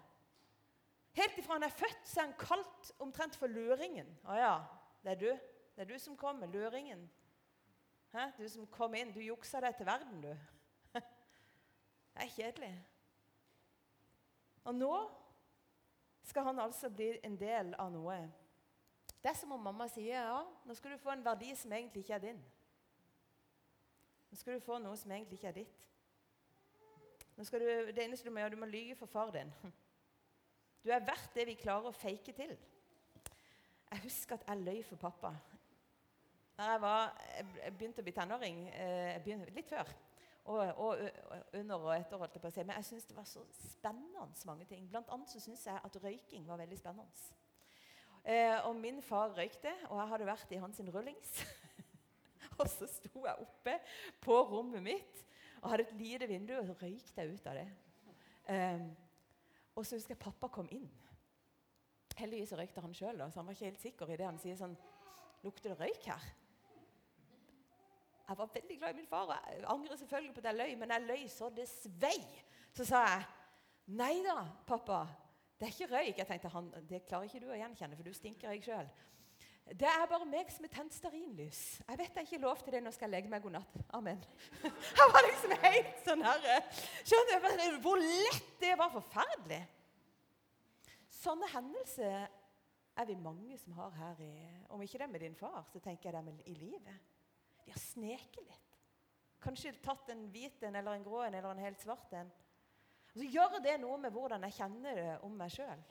Helt 1.14 1.38
ifra 1.38 1.58
han 1.58 1.62
er 1.62 1.74
født, 1.74 2.00
så 2.04 2.20
er 2.20 2.24
han 2.26 2.38
kalt 2.38 2.90
omtrent 2.98 3.36
for 3.38 3.46
løringen. 3.46 4.08
Å 4.26 4.38
ja, 4.38 4.54
det 5.04 5.12
er 5.12 5.20
du. 5.20 5.28
Det 5.74 5.84
er 5.84 5.90
du 5.92 5.98
som 5.98 6.16
kommer, 6.16 6.50
løringen. 6.50 7.04
Hæ? 8.14 8.30
Du 8.38 8.48
som 8.48 8.66
kom 8.66 8.94
inn. 8.94 9.12
Du 9.14 9.20
juksa 9.22 9.60
deg 9.62 9.76
til 9.78 9.86
verden, 9.86 10.20
du. 10.22 10.32
Det 12.14 12.22
er 12.22 12.34
kjedelig. 12.34 12.72
Og 14.64 14.74
nå 14.74 14.92
skal 16.24 16.48
han 16.48 16.58
altså 16.58 16.90
bli 16.90 17.12
en 17.24 17.36
del 17.40 17.74
av 17.78 17.92
noe. 17.92 18.16
Det 19.22 19.30
er 19.30 19.38
som 19.38 19.52
om 19.56 19.62
mamma 19.64 19.86
sier 19.92 20.26
ja, 20.26 20.42
nå 20.64 20.76
skal 20.76 20.94
du 20.94 21.00
få 21.00 21.14
en 21.14 21.24
verdi 21.24 21.52
som 21.56 21.72
egentlig 21.72 22.04
ikke 22.04 22.18
er 22.18 22.26
din. 22.26 22.42
Nå 24.30 24.38
skal 24.40 24.56
du 24.56 24.64
få 24.64 24.78
noe 24.82 24.96
som 24.98 25.12
egentlig 25.14 25.38
ikke 25.38 25.52
er 25.52 25.58
ditt. 25.60 25.80
Nå 27.36 27.44
skal 27.46 27.62
du, 27.62 27.68
det 27.94 28.04
eneste 28.04 28.28
du 28.28 28.32
må 28.34 28.42
gjøre, 28.42 28.54
du 28.54 28.62
må 28.62 28.68
lyge 28.70 28.96
for 28.98 29.10
far 29.10 29.32
din. 29.34 29.52
Du 30.84 30.90
er 30.92 31.00
verdt 31.00 31.32
det 31.32 31.46
vi 31.48 31.56
klarer 31.56 31.88
å 31.88 31.96
fake 31.96 32.34
til. 32.36 32.50
Jeg 33.90 34.02
husker 34.02 34.36
at 34.36 34.48
jeg 34.48 34.64
løy 34.66 34.82
for 34.84 35.00
pappa. 35.00 35.30
Når 36.58 36.70
jeg, 36.70 36.80
var, 36.82 37.14
jeg 37.38 37.72
begynte 37.78 38.02
å 38.02 38.06
bli 38.06 38.14
tenåring, 38.14 38.58
begynte, 39.24 39.54
litt 39.56 39.70
før, 39.70 39.88
og, 40.44 40.58
og, 40.76 40.98
under 41.52 41.74
og 41.74 41.94
etter, 41.96 42.20
holdt 42.20 42.36
jeg 42.36 42.42
på 42.42 42.50
å 42.50 42.54
si. 42.54 42.64
Men 42.64 42.76
jeg 42.76 42.88
syns 42.90 43.06
det 43.08 43.16
var 43.16 43.28
så 43.28 43.44
spennende 43.56 44.26
mange 44.48 44.66
ting. 44.68 44.84
Blant 44.90 45.08
annet 45.14 45.32
så 45.32 45.40
syns 45.40 45.64
jeg 45.66 45.80
at 45.88 45.98
røyking 46.02 46.48
var 46.48 46.60
veldig 46.60 46.78
spennende. 46.78 47.40
Eh, 48.24 48.56
og 48.64 48.76
min 48.76 49.02
far 49.04 49.32
røykte, 49.36 49.72
og 49.90 49.98
jeg 50.00 50.10
hadde 50.12 50.28
vært 50.28 50.52
i 50.52 50.60
hans 50.60 50.80
rullings. 50.80 51.32
og 52.58 52.68
så 52.72 52.88
sto 52.88 53.24
jeg 53.24 53.46
oppe 53.46 53.78
på 54.24 54.36
rommet 54.52 54.84
mitt 54.84 55.24
og 55.62 55.70
hadde 55.72 55.86
et 55.88 55.96
lite 55.96 56.28
vindu, 56.28 56.52
og 56.58 56.68
så 56.68 56.76
røykte 56.82 57.24
jeg 57.24 57.34
ut 57.38 57.48
av 57.48 57.58
det. 57.60 57.68
Eh, 58.52 58.84
Og 59.74 59.86
så 59.86 59.96
husker 59.96 60.14
jeg 60.14 60.22
pappa 60.22 60.48
kom 60.54 60.68
inn. 60.70 60.86
Heldigvis 62.14 62.52
røykte 62.54 62.82
han 62.84 62.92
sjøl, 62.94 63.24
så 63.26 63.40
han 63.40 63.48
var 63.48 63.56
ikke 63.56 63.72
helt 63.72 63.80
sikker 63.82 64.12
i 64.12 64.18
det 64.20 64.28
han 64.28 64.38
sier 64.38 64.58
sånn 64.60 64.76
Lukter 65.44 65.74
det 65.74 65.80
røyk 65.80 66.06
her? 66.08 66.22
Jeg 68.28 68.38
var 68.38 68.52
veldig 68.54 68.78
glad 68.78 68.94
i 68.94 68.96
min 68.96 69.06
far, 69.06 69.32
jeg 69.34 69.64
angrer 69.68 69.96
selvfølgelig 70.00 70.34
på 70.34 70.40
at 70.40 70.46
jeg 70.50 70.60
løy, 70.60 70.74
men 70.80 70.90
jeg 70.90 71.02
løy 71.08 71.26
så 71.28 71.50
det 71.52 71.66
svei. 71.68 72.20
Så 72.72 72.86
sa 72.88 73.02
jeg 73.04 73.24
nei 74.00 74.14
da, 74.24 74.38
pappa, 74.66 75.02
det 75.60 75.68
er 75.68 75.74
ikke 75.74 75.90
røyk. 75.96 76.18
Jeg 76.18 76.26
tenkte, 76.26 76.48
han, 76.48 76.70
Det 76.88 77.04
klarer 77.08 77.28
ikke 77.28 77.42
du 77.44 77.50
å 77.52 77.58
gjenkjenne, 77.58 77.96
for 77.98 78.06
du 78.08 78.16
stinker 78.16 78.50
røyk 78.50 78.64
sjøl. 78.64 78.88
Det 79.64 79.88
er 79.88 80.08
bare 80.08 80.26
meg 80.28 80.50
som 80.52 80.66
har 80.66 80.72
tent 80.74 80.92
stearinlys. 80.92 81.60
Jeg 81.88 81.98
vet 82.00 82.18
jeg 82.18 82.26
ikke 82.28 82.40
lov 82.42 82.60
til 82.60 82.74
det 82.74 82.82
nå 82.84 82.90
skal 82.92 83.08
jeg 83.08 83.14
legge 83.14 83.32
meg 83.32 83.44
god 83.44 83.54
natt. 83.56 83.78
Amen. 83.96 84.20
Jeg 84.98 85.06
var 85.14 85.24
liksom 85.24 85.54
helt 85.62 86.02
sånn 86.04 86.24
her 86.26 86.48
eh, 86.52 86.82
Skjønner 87.00 87.54
du 87.72 87.78
hvor 87.80 88.02
lett 88.02 88.50
det 88.60 88.74
var? 88.76 88.92
Forferdelig. 88.92 89.62
Sånne 91.08 91.48
hendelser 91.54 92.26
er 93.00 93.08
vi 93.08 93.16
mange 93.16 93.56
som 93.58 93.72
har 93.78 93.96
her 93.96 94.20
i 94.20 94.34
Om 94.68 94.84
ikke 94.84 95.00
det 95.00 95.08
med 95.14 95.24
din 95.24 95.38
far, 95.38 95.64
så 95.72 95.80
tenker 95.80 96.10
jeg 96.10 96.18
det 96.18 96.24
med 96.28 96.44
i 96.44 96.58
livet. 96.58 97.13
De 97.64 97.72
har 97.72 97.80
sneket 97.80 98.44
litt. 98.44 98.78
Kanskje 99.44 99.74
tatt 99.84 100.08
en 100.12 100.26
hvit 100.32 100.62
en 100.64 100.76
eller 100.76 100.96
en 100.96 101.04
grå 101.04 101.22
en 101.24 101.34
eller 101.34 101.50
en 101.50 101.64
helt 101.64 101.80
svart 101.80 102.12
en. 102.16 102.30
Og 103.12 103.20
så 103.20 103.28
gjør 103.30 103.60
det 103.62 103.76
noe 103.82 103.98
med 104.00 104.12
hvordan 104.14 104.46
jeg 104.48 104.58
kjenner 104.58 104.98
det 104.98 105.16
om 105.26 105.36
meg 105.38 105.52
sjøl. 105.54 105.82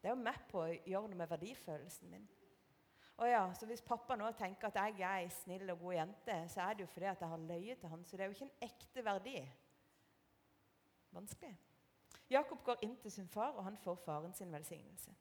Det 0.00 0.10
er 0.10 0.14
jo 0.14 0.20
med 0.20 0.40
på 0.50 0.60
å 0.60 0.72
gjøre 0.72 1.08
noe 1.08 1.18
med 1.18 1.30
verdifølelsen 1.30 2.10
min. 2.12 2.26
Og 3.16 3.28
ja, 3.30 3.44
så 3.54 3.66
Hvis 3.66 3.82
pappa 3.82 4.16
nå 4.18 4.30
tenker 4.36 4.68
at 4.68 4.76
jeg 4.76 5.00
er 5.00 5.20
ei 5.22 5.28
snill 5.30 5.70
og 5.70 5.80
god 5.80 5.94
jente, 5.94 6.38
så 6.50 6.64
er 6.64 6.74
det 6.74 6.84
jo 6.84 6.90
fordi 6.92 7.06
at 7.06 7.20
jeg 7.22 7.30
har 7.30 7.46
løyet 7.48 7.80
til 7.80 7.88
han, 7.88 8.04
så 8.04 8.16
det 8.16 8.24
er 8.24 8.30
jo 8.30 8.36
ikke 8.36 8.48
en 8.48 8.68
ekte 8.68 9.04
verdi. 9.04 9.36
Vanskelig. 11.14 11.54
Jakob 12.30 12.64
går 12.64 12.82
inn 12.82 12.96
til 12.96 13.12
sin 13.12 13.28
far, 13.28 13.54
og 13.54 13.64
han 13.64 13.76
får 13.76 13.96
faren 14.02 14.34
sin 14.34 14.52
velsignelse. 14.52 15.14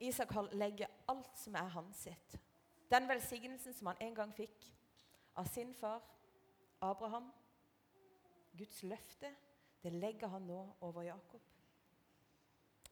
Isak 0.00 0.32
legger 0.52 0.92
alt 1.08 1.38
som 1.38 1.54
er 1.54 1.72
hans 1.72 2.04
sitt. 2.08 2.38
Den 2.90 3.08
velsignelsen 3.08 3.74
som 3.74 3.90
han 3.90 4.00
en 4.00 4.14
gang 4.14 4.34
fikk 4.34 4.68
av 5.36 5.48
sin 5.50 5.74
far, 5.74 6.04
Abraham, 6.80 7.32
Guds 8.56 8.82
løfte, 8.82 9.32
det 9.82 9.92
legger 9.92 10.30
han 10.32 10.46
nå 10.46 10.60
over 10.80 11.02
Jakob. 11.02 11.42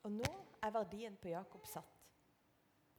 Og 0.04 0.12
nå 0.12 0.30
er 0.62 0.74
verdien 0.74 1.16
på 1.16 1.30
Jakob 1.32 1.64
satt. 1.66 1.90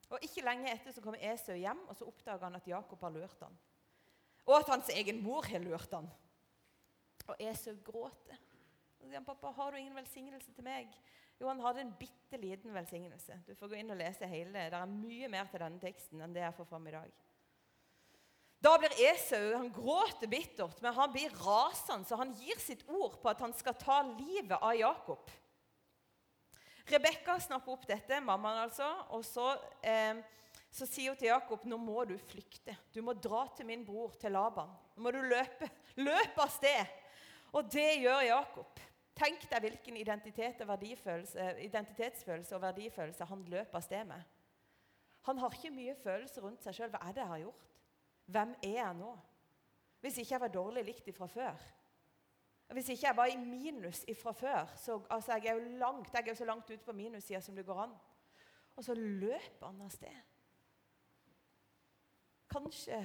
Og 0.09 0.21
Ikke 0.23 0.43
lenge 0.45 0.69
etter 0.71 0.93
så 0.93 1.01
kommer 1.01 1.21
Esau 1.33 1.55
hjem, 1.57 1.81
og 1.89 1.97
så 1.97 2.07
oppdager 2.07 2.45
han 2.45 2.57
at 2.57 2.67
Jakob 2.67 3.01
har 3.01 3.13
lurt 3.13 3.41
han. 3.41 3.57
Og 4.45 4.57
at 4.59 4.69
hans 4.69 4.89
egen 4.93 5.21
mor 5.23 5.45
har 5.49 5.63
lurt 5.63 5.93
han. 5.93 6.09
Og 7.25 7.35
Esau 7.41 7.73
gråter. 7.85 8.41
Og 8.99 9.07
sier 9.07 9.17
han, 9.17 9.25
'Pappa, 9.25 9.51
har 9.51 9.71
du 9.71 9.77
ingen 9.77 9.95
velsignelse 9.95 10.53
til 10.53 10.63
meg?' 10.63 10.99
Jo, 11.39 11.49
han 11.49 11.61
hadde 11.63 11.83
en 11.83 11.93
bitte 11.99 12.39
liten 12.39 12.73
velsignelse. 12.73 13.41
Du 13.47 13.53
får 13.59 13.71
gå 13.71 13.79
inn 13.79 13.91
og 13.91 13.99
lese 13.99 14.27
hele. 14.29 14.69
Det 14.71 14.79
er 14.79 14.91
mye 14.91 15.29
mer 15.31 15.49
til 15.51 15.63
denne 15.65 15.81
teksten 15.81 16.23
enn 16.23 16.35
det 16.35 16.45
jeg 16.45 16.55
får 16.55 16.69
fram 16.69 16.87
i 16.87 16.93
dag. 16.95 17.15
Da 18.65 18.71
blir 18.81 18.93
Esau 19.11 19.51
han 19.53 19.67
gråter 19.73 20.29
bittert, 20.31 20.79
men 20.81 20.95
han 20.95 21.11
blir 21.13 21.33
rasende, 21.43 22.07
så 22.07 22.17
han 22.17 22.31
gir 22.39 22.57
sitt 22.63 22.85
ord 22.87 23.19
på 23.21 23.29
at 23.29 23.43
han 23.43 23.53
skal 23.53 23.75
ta 23.77 23.99
livet 24.15 24.55
av 24.55 24.73
Jakob. 24.79 25.29
Rebekka 26.89 27.35
snapper 27.41 27.75
opp 27.75 27.85
dette, 27.89 28.21
mammaen 28.23 28.63
altså, 28.63 28.87
og 29.13 29.25
så, 29.25 29.51
eh, 29.85 30.21
så 30.73 30.87
sier 30.87 31.11
hun 31.11 31.19
til 31.19 31.31
Jakob 31.31 31.65
nå 31.65 31.77
må 31.81 32.07
du 32.09 32.15
flykte. 32.31 32.77
Du 32.93 33.01
må 33.05 33.13
dra 33.13 33.43
til 33.57 33.67
min 33.69 33.85
bror, 33.85 34.15
til 34.21 34.33
Laban. 34.33 34.71
Nå 34.95 35.03
må 35.03 35.13
du 35.13 35.21
løpe, 35.25 35.69
Løp 35.95 36.41
av 36.41 36.49
sted. 36.51 36.89
Og 37.55 37.69
det 37.71 38.01
gjør 38.01 38.25
Jakob. 38.27 38.81
Tenk 39.15 39.45
deg 39.47 39.63
hvilken 39.63 39.97
identitet 39.97 40.59
identitetsfølelse 41.63 42.55
og 42.55 42.61
verdifølelse 42.65 43.27
han 43.29 43.45
løper 43.47 43.79
av 43.79 43.85
sted 43.85 44.03
med. 44.09 44.21
Han 45.25 45.39
har 45.39 45.55
ikke 45.55 45.71
mye 45.73 45.95
følelse 46.03 46.41
rundt 46.43 46.63
seg 46.63 46.75
sjøl. 46.75 46.91
Hva 46.93 46.99
er 47.07 47.15
det 47.15 47.23
jeg 47.23 47.31
har 47.31 47.43
gjort? 47.45 47.71
Hvem 48.25 48.51
er 48.61 48.75
jeg 48.75 48.97
nå? 48.99 49.13
Hvis 50.01 50.19
ikke 50.21 50.33
jeg 50.35 50.41
var 50.41 50.53
dårlig 50.53 50.83
likt 50.85 51.07
ifra 51.07 51.27
før. 51.31 51.63
Hvis 52.75 52.89
ikke 52.89 53.07
jeg 53.07 53.17
var 53.17 53.31
i 53.31 53.37
minus 53.37 54.03
ifra 54.07 54.31
før 54.33 54.71
så, 54.77 55.01
altså 55.09 55.31
Jeg 55.31 55.45
er 55.45 55.53
jo 55.53 55.77
langt, 55.77 56.13
jeg 56.13 56.23
er 56.23 56.27
jo 56.27 56.35
så 56.35 56.45
langt 56.45 56.69
ute 56.69 56.85
på 56.85 56.93
minussida 56.93 57.41
som 57.41 57.55
det 57.55 57.65
går 57.65 57.81
an. 57.83 57.93
Og 58.75 58.83
så 58.83 58.93
løper 58.93 59.65
han 59.65 59.81
av 59.81 59.89
sted. 59.89 60.15
Kanskje 62.51 62.99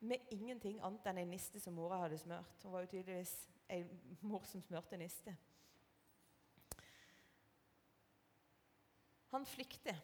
med 0.00 0.16
ingenting 0.30 0.80
annet 0.82 1.06
enn 1.06 1.20
ei 1.22 1.28
niste 1.30 1.60
som 1.62 1.74
mora 1.78 2.00
hadde 2.02 2.18
smørt. 2.18 2.62
Hun 2.62 2.72
var 2.72 2.82
jo 2.82 2.90
tydeligvis 2.96 3.36
ei 3.72 3.82
mor 4.20 4.44
som 4.48 4.62
smørte 4.62 4.98
niste. 5.00 5.34
Han 9.32 9.46
flykter. 9.48 9.96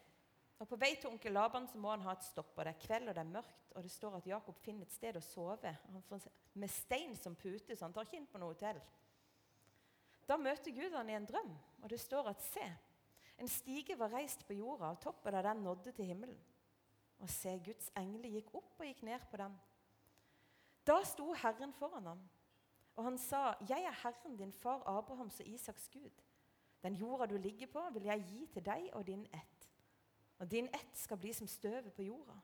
Og 0.59 0.67
På 0.67 0.77
vei 0.81 0.95
til 0.99 1.13
onkel 1.13 1.33
Laban 1.37 1.69
så 1.71 1.79
må 1.79 1.93
han 1.93 2.03
ha 2.03 2.17
et 2.17 2.25
stopp. 2.27 2.57
og 2.57 2.65
Det 2.65 2.73
er 2.73 2.87
kveld 2.87 3.09
og 3.09 3.15
det 3.15 3.23
er 3.23 3.35
mørkt, 3.35 3.73
og 3.77 3.83
det 3.83 3.91
står 3.93 4.17
at 4.17 4.27
Jakob 4.27 4.59
finner 4.59 4.89
et 4.89 4.95
sted 4.95 5.17
å 5.17 5.23
sove 5.23 5.75
med 6.59 6.71
stein 6.73 7.15
som 7.17 7.37
pute, 7.39 7.77
så 7.77 7.85
han 7.85 7.95
tar 7.95 8.09
ikke 8.09 8.19
inn 8.19 8.27
på 8.27 8.41
noe 8.43 8.57
hotell. 8.57 8.81
Da 10.29 10.37
møter 10.37 10.75
Gud 10.75 10.97
han 10.97 11.09
i 11.09 11.17
en 11.17 11.29
drøm, 11.29 11.53
og 11.83 11.91
det 11.91 12.01
står 12.01 12.33
at 12.33 12.43
se, 12.43 12.65
en 13.39 13.49
stige 13.49 13.95
var 13.97 14.11
reist 14.13 14.43
på 14.49 14.57
jorda, 14.59 14.91
og 14.91 15.01
toppen 15.01 15.37
av 15.39 15.47
den 15.47 15.63
nådde 15.63 15.93
til 15.95 16.11
himmelen. 16.11 16.41
Og 17.23 17.31
se, 17.31 17.55
Guds 17.65 17.93
engler 17.97 18.35
gikk 18.35 18.51
opp 18.59 18.81
og 18.81 18.87
gikk 18.87 19.05
ned 19.07 19.23
på 19.31 19.39
den. 19.41 19.55
Da 20.87 20.99
sto 21.07 21.31
Herren 21.39 21.73
foran 21.79 22.11
ham, 22.11 22.21
og 22.99 23.05
han 23.05 23.19
sa, 23.19 23.55
'Jeg 23.61 23.85
er 23.85 23.95
Herren, 24.03 24.37
din 24.37 24.53
far 24.53 24.83
Abrahams 24.87 25.41
og 25.41 25.47
Isaks 25.47 25.89
Gud.' 25.89 26.23
'Den 26.83 26.95
jorda 26.95 27.27
du 27.27 27.37
ligger 27.37 27.67
på, 27.67 27.83
vil 27.93 28.03
jeg 28.03 28.25
gi 28.29 28.47
til 28.47 28.65
deg 28.67 28.91
og 28.93 29.07
din 29.07 29.27
ett.' 29.35 29.69
Og 30.39 30.51
din 30.51 30.69
ett 30.75 30.99
skal 30.99 31.17
bli 31.17 31.33
som 31.33 31.47
støvet 31.47 31.93
på 31.93 32.03
jorda. 32.03 32.35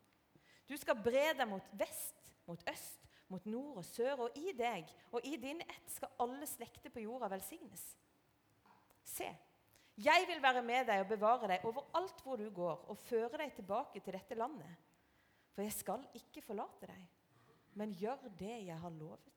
Du 0.68 0.76
skal 0.76 1.02
bre 1.02 1.32
deg 1.38 1.48
mot 1.48 1.62
vest, 1.72 2.22
mot 2.46 2.70
øst, 2.70 3.00
mot 3.28 3.46
nord 3.46 3.76
og 3.76 3.84
sør, 3.84 4.14
og 4.16 4.30
i 4.36 4.52
deg 4.52 4.88
og 5.12 5.20
i 5.24 5.36
din 5.36 5.60
ett 5.60 5.90
skal 5.90 6.08
alle 6.18 6.46
slekter 6.46 6.90
på 6.90 7.00
jorda 7.00 7.28
velsignes. 7.28 7.96
Se, 9.04 9.36
jeg 9.96 10.24
vil 10.26 10.42
være 10.42 10.62
med 10.62 10.86
deg 10.86 11.00
og 11.00 11.08
bevare 11.08 11.48
deg 11.48 11.64
overalt 11.64 12.22
hvor 12.22 12.36
du 12.36 12.50
går, 12.50 12.84
og 12.88 12.98
føre 12.98 13.38
deg 13.38 13.54
tilbake 13.54 14.00
til 14.00 14.12
dette 14.12 14.34
landet. 14.34 14.76
For 15.52 15.62
jeg 15.62 15.72
skal 15.72 16.06
ikke 16.14 16.42
forlate 16.42 16.86
deg, 16.86 17.06
men 17.74 17.94
gjør 17.94 18.28
det 18.38 18.66
jeg 18.66 18.80
har 18.80 18.90
lovet. 18.90 19.33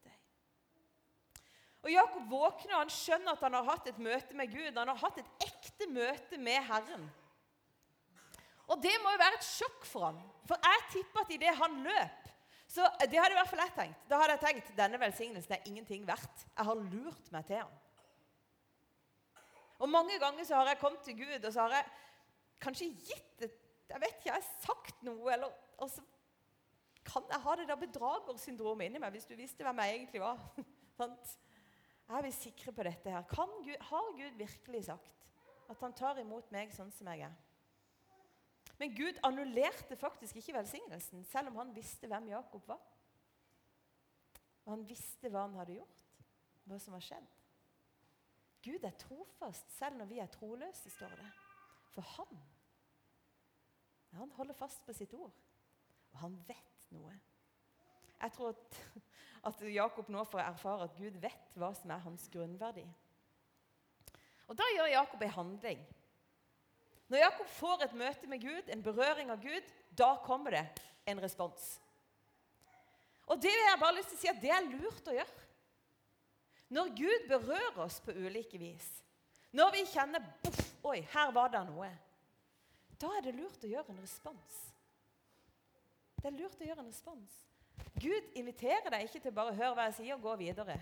Og 1.88 1.94
Jakob 1.94 2.24
våkner, 2.28 2.74
og 2.76 2.82
han 2.82 2.92
skjønner 2.92 3.38
at 3.38 3.44
han 3.46 3.56
har 3.56 3.68
hatt 3.70 3.86
et 3.88 4.00
møte 4.04 4.36
med 4.36 4.52
Gud. 4.52 4.76
Han 4.76 4.90
har 4.92 4.98
hatt 5.00 5.22
et 5.22 5.46
ekte 5.46 5.88
møte 5.88 6.36
med 6.36 6.66
Herren. 6.68 7.06
Og 8.68 8.82
det 8.84 8.92
må 9.00 9.14
jo 9.14 9.22
være 9.22 9.38
et 9.38 9.48
sjokk 9.48 9.86
for 9.88 10.10
ham. 10.10 10.18
For 10.50 10.60
jeg 10.68 10.82
tipper 10.92 11.24
at 11.24 11.32
idet 11.38 11.54
han 11.56 11.78
løp 11.86 12.34
så 12.68 12.84
Det 13.00 13.16
hadde 13.16 13.32
i 13.32 13.38
hvert 13.38 13.48
fall 13.48 13.62
jeg 13.64 13.72
tenkt. 13.78 14.02
Da 14.10 14.18
hadde 14.20 14.34
jeg 14.36 14.44
tenkt 14.44 14.74
denne 14.76 15.00
velsignelsen 15.00 15.54
er 15.56 15.70
ingenting 15.70 16.04
verdt. 16.08 16.44
Jeg 16.50 16.68
har 16.68 16.82
lurt 16.92 17.32
meg 17.32 17.46
til 17.48 17.62
han. 17.62 17.78
Og 19.80 19.88
Mange 19.90 20.20
ganger 20.20 20.44
så 20.44 20.60
har 20.60 20.74
jeg 20.74 20.82
kommet 20.82 21.08
til 21.08 21.16
Gud 21.22 21.48
og 21.48 21.54
så 21.54 21.64
har 21.64 21.78
jeg 21.78 21.88
kanskje 22.60 22.90
gitt 22.92 23.48
et 23.48 23.64
Jeg 23.88 24.02
vet 24.04 24.18
ikke, 24.18 24.28
jeg 24.28 24.36
har 24.36 24.48
sagt 24.60 25.04
noe, 25.08 25.32
eller 25.32 25.54
og 25.80 25.90
så 25.90 26.02
kan 27.08 27.24
jeg 27.32 27.40
ha 27.40 27.54
det 27.56 27.68
der 27.70 27.78
bedragersyndromet 27.80 28.90
inni 28.90 29.00
meg, 29.00 29.14
hvis 29.16 29.30
du 29.30 29.32
visste 29.40 29.64
hvem 29.64 29.80
jeg 29.80 29.94
egentlig 29.94 30.20
var. 30.20 30.42
er 32.08 32.24
vi 32.24 32.32
sikre 32.32 32.72
på 32.72 32.86
dette 32.88 33.12
her? 33.12 33.26
Gud, 33.28 33.76
har 33.90 34.12
Gud 34.16 34.38
virkelig 34.40 34.86
sagt 34.88 35.14
at 35.68 35.82
han 35.84 35.94
tar 35.94 36.20
imot 36.22 36.52
meg 36.56 36.72
sånn 36.76 36.92
som 36.96 37.10
jeg 37.12 37.28
er? 37.28 37.36
Men 38.78 38.94
Gud 38.94 39.18
annullerte 39.26 39.98
faktisk 39.98 40.38
ikke 40.38 40.54
velsignelsen, 40.60 41.24
selv 41.26 41.50
om 41.52 41.58
han 41.64 41.74
visste 41.76 42.08
hvem 42.08 42.30
Jakob 42.30 42.68
var. 42.70 42.84
Og 44.66 44.76
han 44.76 44.86
visste 44.88 45.32
hva 45.34 45.48
han 45.48 45.58
hadde 45.58 45.80
gjort, 45.80 46.04
hva 46.68 46.78
som 46.84 46.94
var 46.94 47.04
skjedd. 47.04 47.34
Gud 48.68 48.86
er 48.86 48.96
trofast 49.00 49.72
selv 49.78 49.98
når 49.98 50.12
vi 50.12 50.22
er 50.22 50.30
troløse, 50.32 50.92
står 50.94 51.16
det. 51.18 51.28
For 51.96 52.06
han 52.18 52.46
han 54.18 54.32
holder 54.32 54.54
fast 54.58 54.86
på 54.86 54.94
sitt 54.96 55.14
ord, 55.14 55.34
og 56.12 56.20
han 56.24 56.38
vet 56.48 56.86
noe. 56.96 57.14
Jeg 58.22 58.34
tror 58.34 58.50
at, 58.50 58.80
at 59.50 59.62
Jakob 59.74 60.10
nå 60.10 60.24
får 60.24 60.44
erfare 60.46 60.88
at 60.88 60.98
Gud 60.98 61.20
vet 61.22 61.60
hva 61.60 61.74
som 61.78 61.94
er 61.94 62.04
hans 62.06 62.30
grunnverdi. 62.34 62.86
Og 64.48 64.58
Da 64.58 64.68
gjør 64.76 64.94
Jakob 64.96 65.22
en 65.22 65.38
handling 65.42 65.86
når 67.08 67.18
Jakob 67.18 67.48
får 67.56 67.84
et 67.86 67.94
møte 67.96 68.28
med 68.28 68.42
Gud, 68.44 68.70
en 68.70 68.84
berøring 68.84 69.30
av 69.32 69.40
Gud, 69.40 69.68
da 69.96 70.10
kommer 70.26 70.52
det 70.52 70.64
en 71.08 71.22
respons. 71.24 71.78
Og 73.28 73.40
det 73.44 73.54
jeg 73.54 73.80
bare 73.80 73.96
lyst 73.96 74.12
til 74.12 74.18
å 74.18 74.22
si 74.22 74.32
at 74.32 74.42
det 74.44 74.52
er 74.52 74.68
lurt 74.68 75.08
å 75.08 75.16
gjøre. 75.16 75.46
Når 76.76 76.92
Gud 77.00 77.28
berører 77.30 77.80
oss 77.86 78.02
på 78.04 78.12
ulike 78.12 78.60
vis, 78.60 78.88
når 79.56 79.72
vi 79.78 79.86
kjenner 79.88 80.24
boff, 80.44 80.64
Oi, 80.88 81.02
her 81.12 81.32
var 81.36 81.50
det 81.52 81.60
noe. 81.68 81.88
Da 83.02 83.10
er 83.18 83.26
det 83.26 83.34
lurt 83.36 83.64
å 83.66 83.70
gjøre 83.72 83.92
en 83.92 84.00
respons. 84.00 84.60
Det 86.22 86.30
er 86.30 86.38
lurt 86.38 86.62
å 86.62 86.68
gjøre 86.68 86.84
en 86.84 86.92
respons. 86.92 87.34
Gud 87.98 88.32
inviterer 88.38 88.92
deg 88.94 89.08
ikke 89.08 89.22
til 89.24 89.34
bare 89.36 89.54
å 89.54 89.58
høre 89.58 89.74
hva 89.78 89.88
jeg 89.90 89.98
sier, 90.00 90.16
og 90.18 90.26
gå 90.26 90.36
videre. 90.44 90.78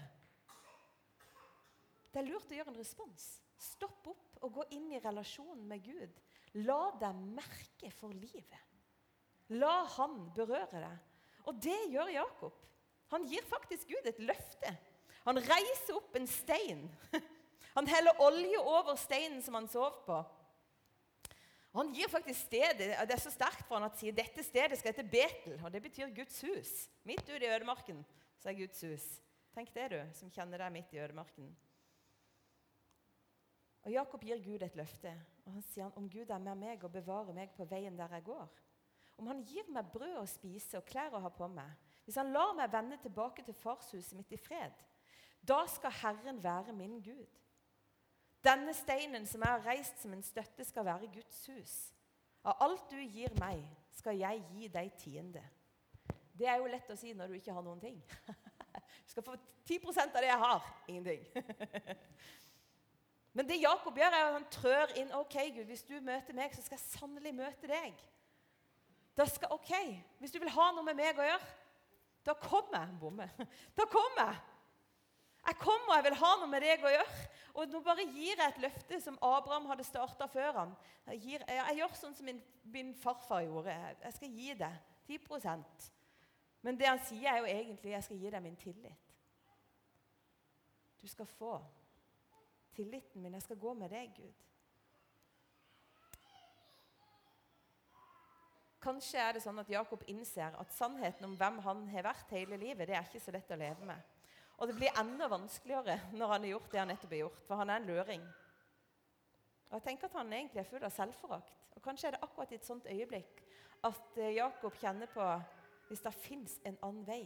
Det 2.12 2.22
er 2.22 2.28
lurt 2.30 2.52
å 2.52 2.58
gjøre 2.58 2.72
en 2.72 2.80
respons. 2.80 3.26
Stopp 3.60 4.08
opp 4.12 4.44
og 4.44 4.54
gå 4.60 4.66
inn 4.78 4.92
i 4.94 5.02
relasjonen 5.04 5.64
med 5.68 5.84
Gud. 5.84 6.20
La 6.68 6.80
deg 7.00 7.18
merke 7.36 7.92
for 7.92 8.16
livet. 8.16 8.62
La 9.56 9.84
han 9.98 10.30
berøre 10.36 10.82
deg. 10.82 11.16
Og 11.46 11.60
det 11.62 11.78
gjør 11.92 12.12
Jakob. 12.14 12.62
Han 13.14 13.28
gir 13.30 13.44
faktisk 13.46 13.92
Gud 13.92 14.08
et 14.10 14.22
løfte. 14.24 14.72
Han 15.26 15.40
reiser 15.42 15.98
opp 15.98 16.16
en 16.18 16.28
stein. 16.30 16.88
Han 17.76 17.90
heller 17.92 18.22
olje 18.24 18.60
over 18.62 18.96
steinen 18.96 19.42
som 19.44 19.58
han 19.58 19.66
sov 19.68 19.98
på. 20.06 20.16
Og 21.76 21.82
Han 21.82 21.92
gir 21.92 22.08
faktisk 22.08 22.48
stedet 22.48 22.96
Det 22.96 23.12
er 23.12 23.20
så 23.20 23.34
sterkt 23.34 23.66
for 23.68 23.76
han 23.76 23.90
at 23.90 23.98
sier 24.00 24.16
dette 24.16 24.44
stedet 24.48 24.80
skal 24.80 24.94
hete 24.94 25.04
Betel. 25.04 25.60
og 25.60 25.72
Det 25.74 25.82
betyr 25.84 26.16
Guds 26.16 26.40
hus. 26.48 26.74
Midt 27.04 27.28
ute 27.28 27.44
i 27.44 27.52
ødemarken 27.52 28.06
så 28.40 28.50
er 28.50 28.60
Guds 28.62 28.82
hus. 28.82 29.06
Tenk 29.56 29.74
det, 29.76 29.90
du, 29.92 30.00
som 30.16 30.32
kjenner 30.32 30.60
deg 30.64 30.72
midt 30.72 30.94
i 30.96 31.00
ødemarken. 31.04 31.52
Og 33.86 33.92
Jakob 33.92 34.24
gir 34.24 34.40
Gud 34.44 34.64
et 34.64 34.76
løfte. 34.76 35.12
og 35.46 35.52
Han 35.52 35.66
sier 35.68 35.92
om 36.00 36.08
Gud 36.10 36.32
er 36.32 36.40
med 36.40 36.56
meg 36.64 36.84
og 36.84 36.92
bevarer 36.96 37.36
meg 37.36 37.52
på 37.56 37.68
veien 37.70 37.98
der 37.98 38.16
jeg 38.18 38.24
går. 38.24 38.48
Om 39.18 39.28
han 39.28 39.44
gir 39.48 39.68
meg 39.72 39.92
brød 39.94 40.18
å 40.20 40.26
spise 40.28 40.80
og 40.80 40.88
klær 40.88 41.14
å 41.16 41.22
ha 41.24 41.30
på 41.32 41.48
meg, 41.48 41.72
hvis 42.06 42.18
han 42.20 42.34
lar 42.36 42.56
meg 42.58 42.72
vende 42.72 42.98
tilbake 43.02 43.44
til 43.46 43.56
farshuset 43.56 44.18
mitt 44.18 44.32
i 44.36 44.40
fred, 44.40 44.74
da 45.40 45.62
skal 45.72 45.94
Herren 46.02 46.42
være 46.44 46.74
min 46.74 46.98
Gud. 47.04 47.40
Denne 48.46 48.74
steinen 48.78 49.26
som 49.26 49.42
jeg 49.42 49.50
har 49.50 49.66
reist 49.66 50.02
som 50.02 50.14
en 50.14 50.24
støtte, 50.24 50.66
skal 50.66 50.86
være 50.86 51.10
Guds 51.14 51.46
hus. 51.50 51.76
Av 52.46 52.62
alt 52.62 52.92
du 52.92 53.00
gir 53.02 53.34
meg, 53.42 53.64
skal 53.98 54.20
jeg 54.20 54.44
gi 54.54 54.68
deg 54.70 54.92
tiende. 55.02 55.42
Det 56.36 56.48
er 56.52 56.60
jo 56.60 56.70
lett 56.70 56.92
å 56.92 56.98
si 57.00 57.14
når 57.16 57.32
du 57.32 57.40
ikke 57.40 57.56
har 57.56 57.66
noen 57.66 57.82
ting. 57.82 58.02
Du 59.06 59.12
skal 59.12 59.24
få 59.24 59.36
10% 59.70 60.16
av 60.18 60.24
det 60.24 60.30
jeg 60.32 60.42
har. 60.42 60.64
Ingenting. 60.90 61.22
Men 63.38 63.48
det 63.48 63.60
Jakob 63.62 63.98
gjør, 64.00 64.16
er 64.16 64.26
at 64.26 64.34
han 64.34 64.48
trør 64.52 64.94
inn. 64.98 65.12
OK, 65.14 65.36
Gud, 65.54 65.68
hvis 65.70 65.84
du 65.86 65.94
møter 66.02 66.36
meg, 66.36 66.56
så 66.56 66.64
skal 66.66 66.80
jeg 66.80 66.88
sannelig 66.88 67.34
møte 67.38 67.70
deg. 67.70 68.02
Da 69.16 69.28
skal, 69.30 69.54
ok, 69.56 69.72
Hvis 70.20 70.34
du 70.34 70.40
vil 70.42 70.52
ha 70.56 70.66
noe 70.74 70.84
med 70.88 70.98
meg 70.98 71.22
å 71.22 71.28
gjøre, 71.28 71.54
da 72.26 72.36
kommer 72.42 72.82
jeg. 72.82 72.98
Bomme. 73.00 73.30
Da 73.78 73.86
kommer 73.92 74.24
jeg. 74.24 74.55
Jeg 75.46 75.58
kommer, 75.62 75.92
og 75.92 75.96
jeg 76.00 76.06
vil 76.08 76.20
ha 76.20 76.32
noe 76.42 76.50
med 76.50 76.64
deg 76.66 76.86
å 76.86 76.94
gjøre. 76.96 77.26
Og 77.56 77.72
nå 77.72 77.80
bare 77.86 78.04
gir 78.10 78.34
jeg 78.34 78.52
et 78.52 78.62
løfte 78.66 78.98
som 79.00 79.18
Abraham 79.24 79.70
hadde 79.70 79.86
starta 79.88 80.28
før 80.28 80.58
han. 80.58 80.74
Jeg, 81.06 81.20
gir, 81.24 81.44
jeg, 81.48 81.60
jeg, 81.62 81.78
gjør 81.80 81.94
sånn 82.00 82.16
som 82.18 82.28
min, 82.28 82.42
min 82.74 82.92
farfar 83.00 83.46
gjorde. 83.46 83.76
Jeg 84.02 84.16
skal 84.18 84.40
gi 84.40 84.56
deg 84.60 84.80
10% 85.08 85.92
Men 86.66 86.80
det 86.80 86.90
han 86.90 87.04
sier, 87.06 87.30
er 87.30 87.44
jo 87.44 87.52
egentlig 87.52 87.94
jeg 87.94 88.08
skal 88.08 88.24
gi 88.24 88.32
deg 88.34 88.44
min 88.44 88.58
tillit. 88.60 89.14
Du 91.00 91.06
skal 91.08 91.30
få 91.30 91.60
tilliten 92.76 93.22
min. 93.22 93.38
Jeg 93.38 93.46
skal 93.46 93.62
gå 93.62 93.76
med 93.78 93.94
deg, 93.94 94.10
Gud. 94.18 94.42
Kanskje 98.86 99.22
er 99.22 99.38
det 99.38 99.46
sånn 99.46 99.62
at 99.62 99.70
Jakob 99.70 100.04
innser 100.12 100.58
at 100.60 100.74
sannheten 100.74 101.26
om 101.26 101.38
hvem 101.40 101.62
han 101.66 101.88
har 101.94 102.06
vært 102.10 102.34
hele 102.36 102.58
livet, 102.62 102.86
det 102.90 102.98
er 102.98 103.08
ikke 103.08 103.24
så 103.24 103.34
lett 103.34 103.54
å 103.54 103.58
leve 103.58 103.88
med. 103.88 104.15
Og 104.58 104.70
det 104.70 104.76
blir 104.78 105.00
enda 105.00 105.28
vanskeligere 105.28 105.98
når 106.16 106.32
han 106.32 106.46
har 106.46 106.54
gjort 106.54 106.72
det 106.72 106.80
han 106.80 106.92
nettopp 106.94 107.16
har 107.16 107.24
gjort, 107.26 107.42
for 107.48 107.60
han 107.60 107.70
er 107.70 107.82
en 107.82 107.90
løring. 107.90 108.24
Og 109.70 109.74
jeg 109.78 109.84
tenker 109.90 110.08
at 110.08 110.18
han 110.22 110.34
egentlig 110.34 110.62
er 110.62 110.70
full 110.70 110.86
av 110.88 110.94
selvforakt. 110.96 111.66
Og 111.76 111.84
Kanskje 111.84 112.08
er 112.08 112.16
det 112.16 112.24
akkurat 112.24 112.54
i 112.54 112.60
et 112.60 112.68
sånt 112.68 112.88
øyeblikk 112.88 113.42
at 113.86 114.18
eh, 114.18 114.36
Jakob 114.38 114.78
kjenner 114.80 115.12
på 115.12 115.26
hvis 115.90 116.02
det 116.02 116.14
fins 116.18 116.56
en 116.66 116.78
annen 116.82 117.04
vei 117.06 117.26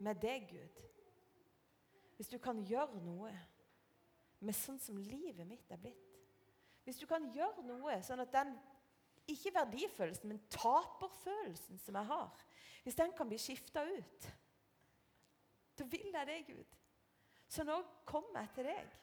med 0.00 0.20
deg, 0.22 0.46
Gud. 0.48 0.82
Hvis 2.16 2.30
du 2.32 2.38
kan 2.40 2.62
gjøre 2.64 3.00
noe 3.04 3.32
med 4.40 4.56
sånn 4.56 4.78
som 4.80 4.96
livet 5.00 5.44
mitt 5.48 5.70
er 5.72 5.80
blitt. 5.80 6.14
Hvis 6.86 7.00
du 7.00 7.06
kan 7.10 7.26
gjøre 7.34 7.64
noe 7.66 7.98
sånn 8.06 8.22
at 8.22 8.32
den 8.32 8.54
ikke 9.26 9.52
verdifølelsen, 9.56 10.30
men 10.30 10.42
taperfølelsen 10.52 11.80
som 11.82 11.98
jeg 11.98 12.08
har, 12.12 12.42
hvis 12.84 12.98
den 12.98 13.14
kan 13.16 13.28
bli 13.28 13.38
skifta 13.42 13.82
ut, 13.82 14.28
da 15.78 15.84
vil 15.90 16.10
jeg 16.12 16.26
det, 16.26 16.42
Gud. 16.46 16.76
Så 17.48 17.64
nå 17.64 17.78
kommer 18.04 18.42
jeg 18.42 18.54
til 18.54 18.68
deg 18.70 18.94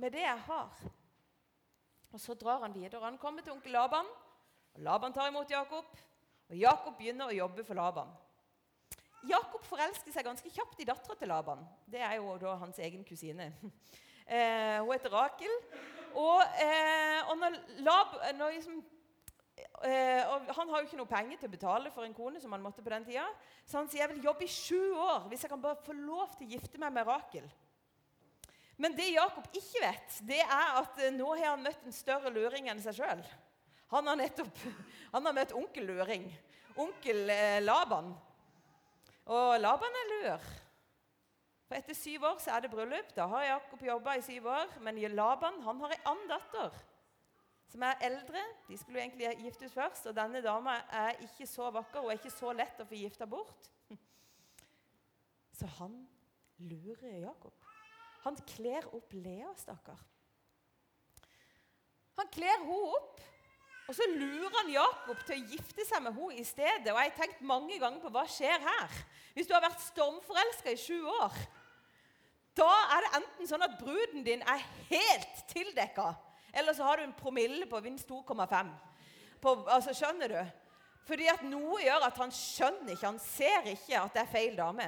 med 0.00 0.14
det 0.14 0.24
jeg 0.24 0.44
har. 0.46 0.82
Og 2.12 2.20
Så 2.20 2.34
drar 2.34 2.62
han 2.62 2.74
videre. 2.74 3.04
Han 3.04 3.18
kommer 3.18 3.42
til 3.42 3.52
onkel 3.52 3.72
Laban. 3.72 4.06
og 4.74 4.80
Laban 4.80 5.12
tar 5.12 5.28
imot 5.28 5.50
Jakob, 5.50 5.84
og 6.48 6.56
Jakob 6.56 6.96
begynner 6.96 7.28
å 7.28 7.36
jobbe 7.36 7.64
for 7.64 7.74
Laban. 7.74 8.08
Jakob 9.28 9.64
forelsker 9.64 10.12
seg 10.12 10.24
ganske 10.26 10.50
kjapt 10.50 10.80
i 10.82 10.86
dattera 10.88 11.14
til 11.18 11.28
Laban. 11.28 11.60
Det 11.86 12.00
er 12.00 12.16
jo 12.18 12.36
da 12.40 12.56
hans 12.56 12.78
egen 12.78 13.04
kusine. 13.04 13.52
Eh, 14.32 14.78
hun 14.78 14.92
heter 14.92 15.10
Rakel. 15.10 15.50
Og, 16.14 16.42
eh, 16.62 17.30
og 17.30 17.34
når, 17.40 17.56
Lab, 17.82 18.12
når 18.38 18.54
liksom, 18.54 18.76
og 19.82 20.50
Han 20.56 20.70
har 20.70 20.80
jo 20.80 20.86
ikke 20.86 20.98
noe 21.00 21.10
penger 21.10 21.40
til 21.40 21.50
å 21.50 21.52
betale 21.56 21.90
for 21.94 22.06
en 22.06 22.14
kone, 22.14 22.40
som 22.40 22.52
han 22.54 22.62
måtte 22.62 22.84
på 22.84 22.92
den 22.92 23.04
tida. 23.06 23.26
Så 23.66 23.80
han 23.80 23.90
sier 23.90 24.04
jeg 24.04 24.14
vil 24.14 24.28
jobbe 24.28 24.46
i 24.46 24.52
sju 24.52 24.94
år 24.94 25.28
hvis 25.30 25.44
jeg 25.44 25.52
kan 25.52 25.62
bare 25.62 25.80
få 25.84 25.96
lov 25.96 26.36
til 26.36 26.46
å 26.46 26.54
gifte 26.54 26.80
meg 26.82 26.94
med 26.94 27.08
Rakel. 27.08 27.48
Men 28.82 28.96
det 28.96 29.12
Jakob 29.12 29.46
ikke 29.52 29.82
vet, 29.84 30.18
det 30.26 30.40
er 30.42 30.78
at 30.80 30.98
eh, 31.02 31.12
nå 31.14 31.28
har 31.34 31.52
han 31.52 31.62
møtt 31.62 31.84
en 31.86 31.94
større 31.94 32.32
luring 32.34 32.70
enn 32.72 32.80
seg 32.82 32.96
sjøl. 32.98 33.22
Han 33.92 34.08
har 34.08 34.18
nettopp 34.18 34.62
han 35.14 35.28
har 35.28 35.36
møtt 35.36 35.54
onkel 35.56 35.90
Luring. 35.90 36.26
Onkel 36.80 37.28
eh, 37.30 37.60
Laban. 37.62 38.14
Og 39.28 39.50
Laban 39.60 39.98
er 40.00 40.12
lur. 40.12 40.46
For 41.68 41.78
etter 41.78 41.96
syv 41.96 42.24
år 42.30 42.40
så 42.42 42.54
er 42.54 42.64
det 42.64 42.72
bryllup. 42.72 43.12
Da 43.16 43.28
har 43.30 43.44
Jakob 43.50 43.84
jobba 43.84 44.16
i 44.16 44.24
syv 44.24 44.48
år. 44.52 44.72
Men 44.84 44.98
Laban 45.12 45.60
han 45.66 45.84
har 45.84 45.94
ei 45.94 46.00
annen 46.08 46.32
datter 46.32 46.80
som 47.72 47.84
er 47.86 48.00
eldre. 48.04 48.42
De 48.68 48.76
skulle 48.78 49.00
jo 49.00 49.06
egentlig 49.06 49.30
giftes 49.46 49.72
først, 49.72 50.06
og 50.10 50.16
denne 50.16 50.42
dama 50.44 50.76
er 50.92 51.20
ikke 51.24 51.46
så 51.48 51.70
vakker 51.72 52.02
og 52.02 52.12
er 52.12 52.20
ikke 52.20 52.34
så 52.34 52.52
lett 52.56 52.80
å 52.82 52.88
få 52.88 52.98
gifta 53.00 53.28
bort. 53.28 53.70
Så 55.58 55.68
han 55.78 55.92
lurer 56.64 57.20
Jakob. 57.22 57.52
Han 58.24 58.38
kler 58.48 58.86
opp 58.96 59.12
Lea, 59.14 59.50
stakkar. 59.58 60.00
Han 62.18 62.30
kler 62.32 62.56
henne 62.64 62.78
opp, 62.96 63.20
og 63.88 63.96
så 63.98 64.06
lurer 64.08 64.56
han 64.56 64.70
Jakob 64.72 65.22
til 65.26 65.36
å 65.36 65.52
gifte 65.52 65.84
seg 65.86 66.02
med 66.04 66.16
henne 66.16 66.40
i 66.40 66.46
stedet. 66.46 66.88
Og 66.88 66.98
jeg 66.98 67.12
har 67.12 67.18
tenkt 67.18 67.44
mange 67.46 67.78
ganger 67.82 68.00
på 68.02 68.12
hva 68.14 68.24
skjer 68.30 68.62
her. 68.64 68.98
Hvis 69.36 69.50
du 69.50 69.54
har 69.56 69.64
vært 69.64 69.84
stormforelska 69.84 70.72
i 70.72 70.80
sju 70.80 70.98
år, 71.10 71.36
da 72.58 72.70
er 72.96 73.04
det 73.04 73.14
enten 73.20 73.50
sånn 73.50 73.66
at 73.66 73.78
bruden 73.80 74.26
din 74.26 74.44
er 74.48 74.66
helt 74.90 75.44
tildekka 75.52 76.12
eller 76.52 76.76
så 76.76 76.84
har 76.84 76.96
du 76.96 77.06
en 77.06 77.16
promille 77.16 77.66
på 77.66 77.80
vinst 77.80 78.10
2,5. 78.10 78.72
Altså, 79.42 79.94
skjønner 79.96 80.28
du? 80.28 80.42
Fordi 81.08 81.26
at 81.32 81.42
noe 81.46 81.80
gjør 81.82 82.04
at 82.06 82.18
han 82.22 82.34
skjønner 82.34 82.92
ikke, 82.92 83.08
han 83.08 83.22
ser 83.22 83.72
ikke 83.72 83.98
at 83.98 84.14
det 84.14 84.22
er 84.22 84.30
feil 84.30 84.58
dame. 84.58 84.86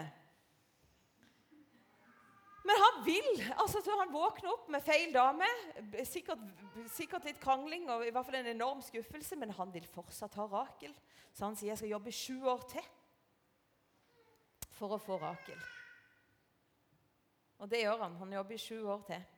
Men 2.65 2.81
han 2.81 3.01
vil. 3.05 3.53
altså 3.61 3.83
så 3.85 3.97
Han 3.99 4.13
våkner 4.13 4.53
opp 4.53 4.69
med 4.73 4.83
feil 4.83 5.13
dame. 5.13 5.49
Sikkert, 6.09 6.41
sikkert, 6.93 7.27
litt 7.29 7.41
krangling 7.41 7.91
og 7.93 8.07
i 8.07 8.13
hvert 8.15 8.25
fall 8.25 8.39
en 8.41 8.55
enorm 8.55 8.81
skuffelse, 8.83 9.37
men 9.37 9.53
han 9.53 9.73
vil 9.75 9.87
fortsatt 9.93 10.39
ha 10.41 10.47
Rakel. 10.49 10.95
Så 11.35 11.45
han 11.45 11.59
sier 11.59 11.75
jeg 11.75 11.83
skal 11.83 11.93
jobbe 11.93 12.15
sju 12.15 12.47
år 12.49 12.65
til 12.71 12.87
for 14.79 14.97
å 14.97 15.03
få 15.03 15.19
Rakel. 15.21 15.61
Og 17.61 17.69
det 17.71 17.85
gjør 17.85 18.07
han. 18.07 18.17
Han 18.23 18.33
jobber 18.33 18.57
i 18.57 18.65
sju 18.65 18.81
år 18.81 19.05
til. 19.11 19.29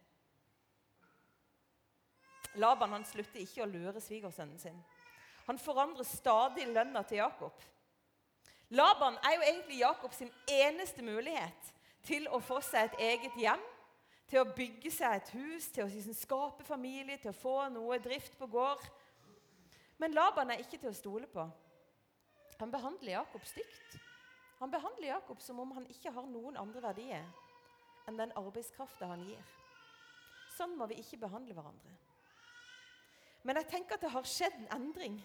Laban 2.56 2.92
han 2.96 3.04
slutter 3.04 3.42
ikke 3.42 3.64
å 3.64 3.70
lure 3.70 4.00
svigersønnen 4.00 4.58
sin. 4.60 4.76
Han 5.46 5.58
forandrer 5.62 6.06
stadig 6.08 6.66
lønna 6.72 7.02
til 7.06 7.20
Jakob. 7.20 7.64
Laban 8.74 9.18
er 9.22 9.36
jo 9.36 9.46
egentlig 9.46 9.78
Jakobs 9.78 10.22
eneste 10.50 11.02
mulighet 11.06 11.72
til 12.06 12.26
å 12.28 12.40
få 12.42 12.58
seg 12.64 12.88
et 12.88 13.02
eget 13.12 13.36
hjem, 13.38 13.62
til 14.26 14.42
å 14.42 14.48
bygge 14.56 14.90
seg 14.90 15.20
et 15.20 15.28
hus, 15.36 15.68
til 15.70 15.84
å 15.84 15.90
liksom 15.90 16.16
skape 16.18 16.66
familie, 16.66 17.18
til 17.22 17.30
å 17.30 17.38
få 17.38 17.68
noe 17.70 18.00
drift 18.02 18.34
på 18.38 18.48
gård. 18.50 18.82
Men 20.02 20.16
Laban 20.16 20.50
er 20.50 20.64
ikke 20.64 20.80
til 20.82 20.90
å 20.90 20.98
stole 20.98 21.30
på. 21.30 21.44
Han 22.58 22.72
behandler 22.72 23.18
Jakob 23.20 23.44
stygt. 23.46 24.00
Han 24.58 24.72
behandler 24.72 25.12
Jakob 25.12 25.40
som 25.44 25.60
om 25.60 25.76
han 25.76 25.86
ikke 25.92 26.10
har 26.10 26.26
noen 26.26 26.56
andre 26.58 26.82
verdier 26.82 27.22
enn 28.06 28.18
den 28.18 28.32
arbeidskrafta 28.38 29.08
han 29.10 29.22
gir. 29.28 29.54
Sånn 30.56 30.76
må 30.78 30.88
vi 30.88 30.98
ikke 31.02 31.20
behandle 31.20 31.54
hverandre. 31.54 31.94
Men 33.46 33.60
jeg 33.60 33.70
tenker 33.70 33.94
at 33.94 34.02
det 34.02 34.10
har 34.10 34.26
skjedd 34.26 34.56
en 34.58 34.72
endring. 34.74 35.20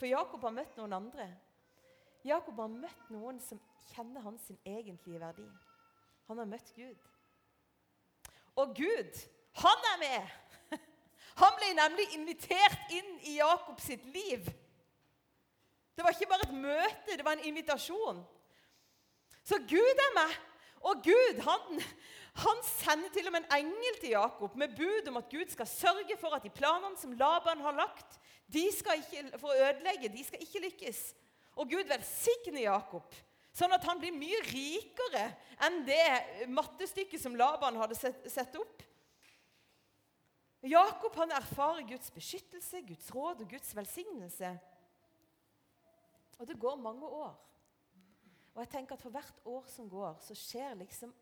For 0.00 0.08
Jakob 0.08 0.40
har 0.46 0.54
møtt 0.56 0.78
noen 0.80 0.96
andre. 0.96 1.26
Jakob 2.24 2.56
har 2.62 2.72
møtt 2.72 3.10
noen 3.12 3.40
som 3.44 3.60
kjenner 3.90 4.24
hans 4.24 4.46
egentlige 4.64 5.20
verdi. 5.20 5.44
Han 6.30 6.40
har 6.40 6.48
møtt 6.48 6.72
Gud. 6.76 6.96
Og 8.60 8.72
Gud, 8.76 9.20
han 9.60 9.88
er 9.92 10.00
med! 10.00 10.38
Han 11.40 11.54
ble 11.56 11.70
nemlig 11.76 12.04
invitert 12.16 12.90
inn 12.92 13.14
i 13.28 13.36
Jakobs 13.38 13.86
sitt 13.88 14.02
liv. 14.12 14.44
Det 15.96 16.04
var 16.04 16.12
ikke 16.12 16.28
bare 16.28 16.48
et 16.48 16.56
møte, 16.56 17.16
det 17.16 17.24
var 17.24 17.38
en 17.38 17.46
invitasjon. 17.48 18.20
Så 19.44 19.60
Gud 19.68 20.02
er 20.04 20.12
med. 20.16 20.34
Og 20.80 21.02
Gud, 21.04 21.40
han, 21.44 21.80
Han 22.34 22.60
sender 22.62 23.10
til 23.10 23.26
og 23.26 23.34
med 23.34 23.42
en 23.42 23.64
engel 23.64 23.96
til 24.00 24.14
Jakob 24.14 24.54
med 24.56 24.76
bud 24.76 25.08
om 25.10 25.18
at 25.18 25.30
Gud 25.30 25.50
skal 25.50 25.66
sørge 25.66 26.16
for 26.20 26.36
at 26.36 26.44
de 26.46 26.52
planene 26.54 26.98
som 26.98 27.12
Laban 27.18 27.62
har 27.64 27.74
lagt 27.76 28.20
de 28.50 28.64
skal 28.74 28.98
ikke, 28.98 29.38
for 29.38 29.52
å 29.52 29.66
ødelegge, 29.68 30.10
de 30.10 30.22
skal 30.26 30.42
ikke 30.42 30.62
lykkes. 30.64 31.00
Og 31.58 31.70
Gud 31.70 31.86
velsigner 31.90 32.64
Jakob, 32.64 33.14
sånn 33.54 33.74
at 33.74 33.84
han 33.86 34.00
blir 34.02 34.14
mye 34.14 34.40
rikere 34.48 35.26
enn 35.66 35.82
det 35.86 36.48
mattestykket 36.50 37.22
som 37.22 37.36
Laban 37.38 37.78
hadde 37.78 37.98
sett 37.98 38.56
opp. 38.58 38.82
Jakob 40.66 41.14
han 41.16 41.30
erfarer 41.32 41.86
Guds 41.88 42.10
beskyttelse, 42.12 42.82
Guds 42.84 43.06
råd 43.14 43.44
og 43.44 43.54
Guds 43.54 43.70
velsignelse. 43.76 44.50
Og 46.40 46.48
det 46.48 46.58
går 46.60 46.76
mange 46.80 47.06
år. 47.06 47.32
Og 48.54 48.62
jeg 48.64 48.72
tenker 48.74 48.96
at 48.96 49.02
For 49.02 49.14
hvert 49.14 49.46
år 49.48 49.64
som 49.70 49.88
går, 49.88 50.18
så 50.20 50.36
skjer 50.36 50.74
liksom 50.82 51.14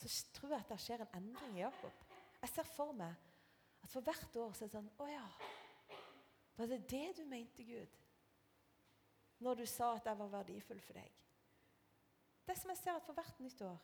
Så 0.00 0.08
tror 0.32 0.54
jeg 0.54 0.64
at 0.64 0.70
det 0.72 0.80
skjer 0.80 1.02
en 1.04 1.16
endring 1.20 1.58
i 1.58 1.60
Jakob. 1.60 2.04
Jeg 2.40 2.48
ser 2.48 2.68
for 2.72 2.96
meg 2.96 3.14
at 3.82 3.90
for 3.92 4.04
hvert 4.04 4.36
år 4.40 4.54
så 4.56 4.64
er 4.64 4.70
det 4.70 4.76
sånn 4.78 4.92
Å 4.96 5.08
ja. 5.10 5.26
Var 6.56 6.70
det 6.70 6.78
det 6.88 7.06
du 7.18 7.24
mente, 7.28 7.64
Gud? 7.64 7.98
Når 9.44 9.60
du 9.60 9.66
sa 9.68 9.94
at 9.96 10.08
jeg 10.08 10.20
var 10.20 10.32
verdifull 10.32 10.80
for 10.84 10.96
deg? 10.96 11.20
Det 12.48 12.56
som 12.58 12.72
jeg 12.72 12.80
ser 12.80 12.96
at 12.96 13.06
for 13.06 13.16
hvert 13.16 13.40
nytt 13.44 13.60
år 13.64 13.78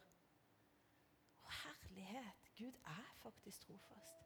Å, 1.45 1.53
herlighet! 1.63 2.43
Gud 2.57 2.79
er 2.89 3.09
faktisk 3.21 3.67
trofast. 3.67 4.23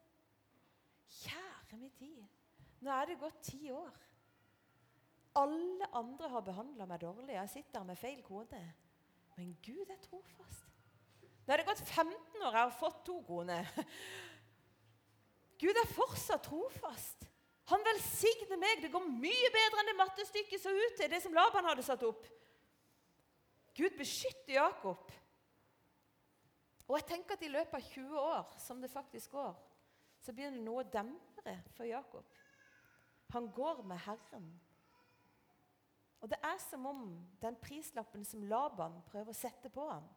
Kjære 1.10 1.78
min 1.80 1.90
tid. 1.98 2.20
Nå 2.80 2.92
er 2.94 3.10
det 3.10 3.18
gått 3.18 3.40
ti 3.42 3.72
år. 3.74 3.96
Alle 5.40 5.88
andre 5.98 6.30
har 6.30 6.44
behandla 6.46 6.86
meg 6.86 7.02
dårlig. 7.02 7.34
Jeg 7.34 7.50
sitter 7.50 7.86
med 7.86 7.98
feil 7.98 8.22
kone. 8.22 8.62
Men 9.34 9.56
Gud 9.66 9.90
er 9.90 9.98
trofast. 10.04 10.69
Nå 11.46 11.54
er 11.54 11.60
det 11.60 11.68
gått 11.68 11.82
15 11.82 12.42
år, 12.44 12.54
jeg 12.54 12.60
har 12.60 12.76
fått 12.76 13.00
to 13.06 13.16
koner. 13.26 13.68
Gud 15.60 15.76
er 15.76 15.92
fortsatt 15.92 16.44
trofast. 16.46 17.26
Han 17.70 17.84
velsigner 17.86 18.58
meg. 18.58 18.82
Det 18.82 18.90
går 18.92 19.08
mye 19.08 19.50
bedre 19.54 19.82
enn 19.82 19.90
det 19.92 19.98
mattestykket 19.98 20.62
så 20.62 20.72
ut 20.74 20.96
til, 20.98 21.10
det 21.12 21.20
som 21.22 21.34
Laban 21.36 21.68
hadde 21.68 21.84
satt 21.86 22.04
opp. 22.06 22.24
Gud 23.76 23.96
beskytter 23.98 24.56
Jakob. 24.56 25.12
Og 26.88 26.96
jeg 26.98 27.06
tenker 27.12 27.36
at 27.36 27.44
i 27.46 27.52
løpet 27.52 27.76
av 27.76 27.90
20 27.92 28.16
år, 28.18 28.54
som 28.58 28.80
det 28.82 28.90
faktisk 28.90 29.36
går, 29.36 29.52
så 30.20 30.34
blir 30.34 30.50
det 30.50 30.64
noe 30.64 30.82
dempere 30.90 31.60
for 31.76 31.86
Jakob. 31.86 32.26
Han 33.30 33.46
går 33.54 33.84
med 33.86 34.02
Herren. 34.08 34.48
Og 36.20 36.28
det 36.32 36.40
er 36.44 36.58
som 36.60 36.88
om 36.90 37.04
den 37.40 37.56
prislappen 37.62 38.26
som 38.26 38.42
Laban 38.50 38.98
prøver 39.08 39.30
å 39.30 39.38
sette 39.38 39.70
på 39.72 39.86
ham 39.88 40.08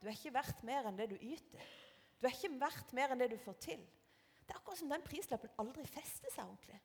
Du 0.00 0.08
er 0.08 0.16
ikke 0.16 0.32
verdt 0.34 0.62
mer 0.64 0.88
enn 0.88 0.98
det 0.98 1.10
du 1.12 1.16
yter. 1.20 1.66
Du 2.20 2.28
er 2.28 2.36
ikke 2.36 2.52
verdt 2.60 2.94
mer 2.96 3.12
enn 3.12 3.20
det 3.20 3.30
du 3.32 3.38
får 3.40 3.58
til. 3.64 3.82
Det 4.44 4.54
er 4.54 4.58
akkurat 4.58 4.80
som 4.80 4.90
den 4.90 5.04
prislappen 5.04 5.52
aldri 5.60 5.84
fester 5.86 6.32
seg 6.32 6.48
ordentlig. 6.48 6.80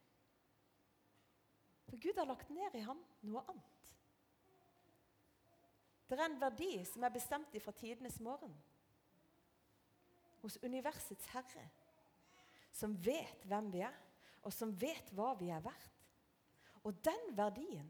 For 1.89 2.01
Gud 2.01 2.19
har 2.19 2.27
lagt 2.29 2.51
ned 2.53 2.75
i 2.77 2.83
ham 2.85 2.99
noe 3.25 3.43
annet. 3.49 3.91
Det 6.05 6.17
er 6.19 6.27
en 6.27 6.39
verdi 6.41 6.71
som 6.85 7.03
er 7.03 7.13
bestemt 7.13 7.55
ifra 7.57 7.73
tidenes 7.73 8.19
morgen. 8.21 8.53
Hos 10.43 10.59
universets 10.61 11.31
herre, 11.33 11.63
som 12.75 12.93
vet 13.01 13.45
hvem 13.49 13.71
vi 13.73 13.81
er, 13.87 13.95
og 14.45 14.53
som 14.53 14.75
vet 14.77 15.09
hva 15.17 15.31
vi 15.39 15.49
er 15.49 15.63
verdt. 15.65 16.01
Og 16.85 16.93
den 17.05 17.31
verdien 17.37 17.87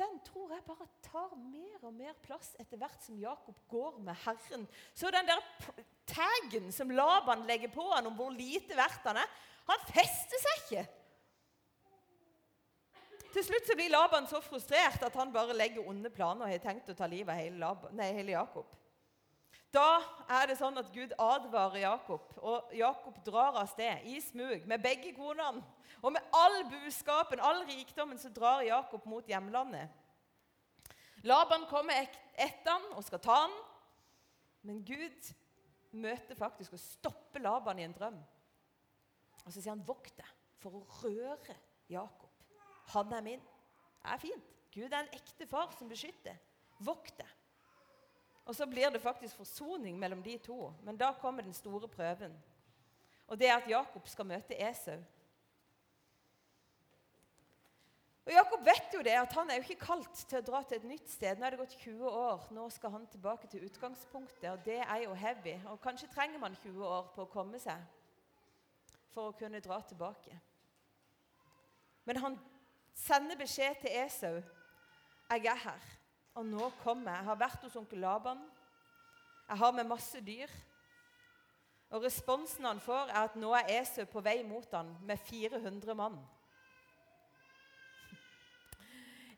den 0.00 0.20
tror 0.24 0.52
jeg 0.54 0.64
bare 0.66 0.86
tar 1.04 1.34
mer 1.36 1.82
og 1.84 1.92
mer 1.94 2.14
plass 2.24 2.54
etter 2.60 2.80
hvert 2.80 3.02
som 3.04 3.18
Jakob 3.20 3.58
går 3.68 3.98
med 4.04 4.16
Herren. 4.24 4.64
Så 4.96 5.10
den 5.12 5.28
der 5.28 5.42
taggen 6.08 6.70
som 6.72 6.90
Laban 6.90 7.44
legger 7.48 7.72
på 7.74 7.84
han 7.92 8.08
om 8.08 8.16
hvor 8.16 8.32
lite 8.34 8.76
verdt 8.78 9.04
han 9.10 9.20
er, 9.20 9.36
han 9.68 9.86
fester 9.92 10.42
seg 10.46 10.64
ikke. 10.64 10.86
Til 13.30 13.46
slutt 13.46 13.68
så 13.68 13.76
blir 13.78 13.92
Laban 13.92 14.26
så 14.26 14.40
frustrert 14.42 15.04
at 15.06 15.18
han 15.20 15.32
bare 15.32 15.54
legger 15.54 15.86
onde 15.86 16.10
planer 16.10 16.48
og 16.48 16.50
har 16.50 16.62
tenkt 16.64 16.90
å 16.90 16.96
ta 16.98 17.06
livet 17.06 17.30
av 17.30 17.42
hele, 17.44 18.08
hele 18.10 18.34
Jakob. 18.34 18.72
Da 19.70 20.00
er 20.26 20.48
det 20.50 20.56
sånn 20.58 20.78
at 20.80 20.90
Gud 20.90 21.12
advarer 21.14 21.84
Jakob, 21.84 22.24
og 22.42 22.72
Jakob 22.74 23.20
drar 23.26 23.58
av 23.60 23.68
sted 23.70 24.06
i 24.10 24.18
smug 24.22 24.66
med 24.66 24.82
begge 24.82 25.12
konene. 25.14 25.62
Og 26.00 26.14
med 26.14 26.34
all 26.34 26.62
buskapen, 26.70 27.42
all 27.44 27.62
rikdommen, 27.68 28.18
så 28.18 28.32
drar 28.34 28.64
Jakob 28.64 29.04
mot 29.06 29.26
hjemlandet. 29.28 29.90
Laban 31.28 31.66
kommer 31.68 32.00
etter 32.00 32.72
han 32.72 32.86
og 32.96 33.04
skal 33.04 33.20
ta 33.22 33.36
han, 33.44 33.56
men 34.64 34.80
Gud 34.86 35.32
møter 35.92 36.38
faktisk 36.38 36.74
og 36.76 36.82
stopper 36.82 37.42
Laban 37.44 37.78
i 37.78 37.84
en 37.84 37.96
drøm. 37.96 38.16
Og 39.44 39.52
så 39.52 39.60
sier 39.60 39.74
han, 39.74 39.84
'Vokt 39.86 40.16
deg 40.16 40.30
for 40.60 40.80
å 40.80 40.86
røre 41.02 41.56
Jakob. 41.88 42.30
Han 42.94 43.12
er 43.12 43.20
min.' 43.20 43.48
Det 44.00 44.10
er 44.12 44.18
fint. 44.18 44.44
Gud 44.72 44.92
er 44.92 45.00
en 45.00 45.12
ekte 45.12 45.46
far 45.46 45.72
som 45.78 45.88
beskytter. 45.88 46.36
Vokt 46.80 47.18
deg. 47.18 47.28
Og 48.44 48.56
så 48.56 48.66
blir 48.66 48.90
det 48.90 49.02
faktisk 49.02 49.36
forsoning 49.36 49.98
mellom 49.98 50.22
de 50.22 50.38
to. 50.38 50.72
Men 50.82 50.96
da 50.96 51.12
kommer 51.12 51.42
den 51.42 51.54
store 51.54 51.88
prøven. 51.88 52.34
Og 53.26 53.38
det 53.38 53.48
er 53.48 53.56
at 53.56 53.68
Jakob 53.68 54.08
skal 54.08 54.26
møte 54.26 54.58
Esau. 54.70 54.98
Og 58.26 58.32
Jakob 58.32 58.64
vet 58.64 58.94
jo 58.94 59.02
det, 59.02 59.14
at 59.16 59.32
han 59.32 59.50
er 59.50 59.54
jo 59.58 59.64
ikke 59.64 59.86
kalt 59.86 60.24
til 60.28 60.38
å 60.38 60.44
dra 60.44 60.60
til 60.62 60.76
et 60.76 60.84
nytt 60.86 61.08
sted. 61.10 61.38
Nå 61.38 61.46
er 61.46 61.54
det 61.54 61.60
gått 61.62 61.78
20 61.80 62.10
år. 62.10 62.44
Nå 62.54 62.66
skal 62.70 62.92
han 62.94 63.06
tilbake 63.10 63.48
til 63.50 63.64
utgangspunktet, 63.66 64.50
og 64.50 64.60
det 64.64 64.76
er 64.84 65.00
jo 65.04 65.16
heavy. 65.18 65.56
Og 65.72 65.80
kanskje 65.82 66.10
trenger 66.14 66.38
man 66.38 66.54
20 66.62 66.84
år 66.86 67.08
på 67.14 67.24
å 67.24 67.30
komme 67.32 67.58
seg 67.62 67.80
for 69.10 69.30
å 69.30 69.36
kunne 69.38 69.62
dra 69.64 69.80
tilbake. 69.88 70.36
Men 72.06 72.20
han 72.22 72.38
sender 72.94 73.38
beskjed 73.38 73.80
til 73.82 73.98
Esau. 74.04 74.42
'Jeg 75.30 75.46
er 75.46 75.58
her, 75.64 75.82
og 76.34 76.46
nå 76.46 76.70
kommer 76.82 77.10
jeg.' 77.10 77.18
Jeg 77.18 77.24
har 77.24 77.34
vært 77.34 77.62
hos 77.62 77.76
onkel 77.76 77.98
Laban. 77.98 78.50
Jeg 79.48 79.58
har 79.58 79.70
med 79.72 79.84
masse 79.84 80.20
dyr. 80.20 80.48
Og 81.90 82.02
responsen 82.02 82.64
han 82.64 82.80
får, 82.80 83.08
er 83.10 83.24
at 83.24 83.36
nå 83.36 83.54
er 83.54 83.80
Esau 83.80 84.04
på 84.04 84.20
vei 84.20 84.42
mot 84.46 84.74
han 84.74 84.96
med 85.02 85.18
400 85.18 85.94
mann. 85.94 86.18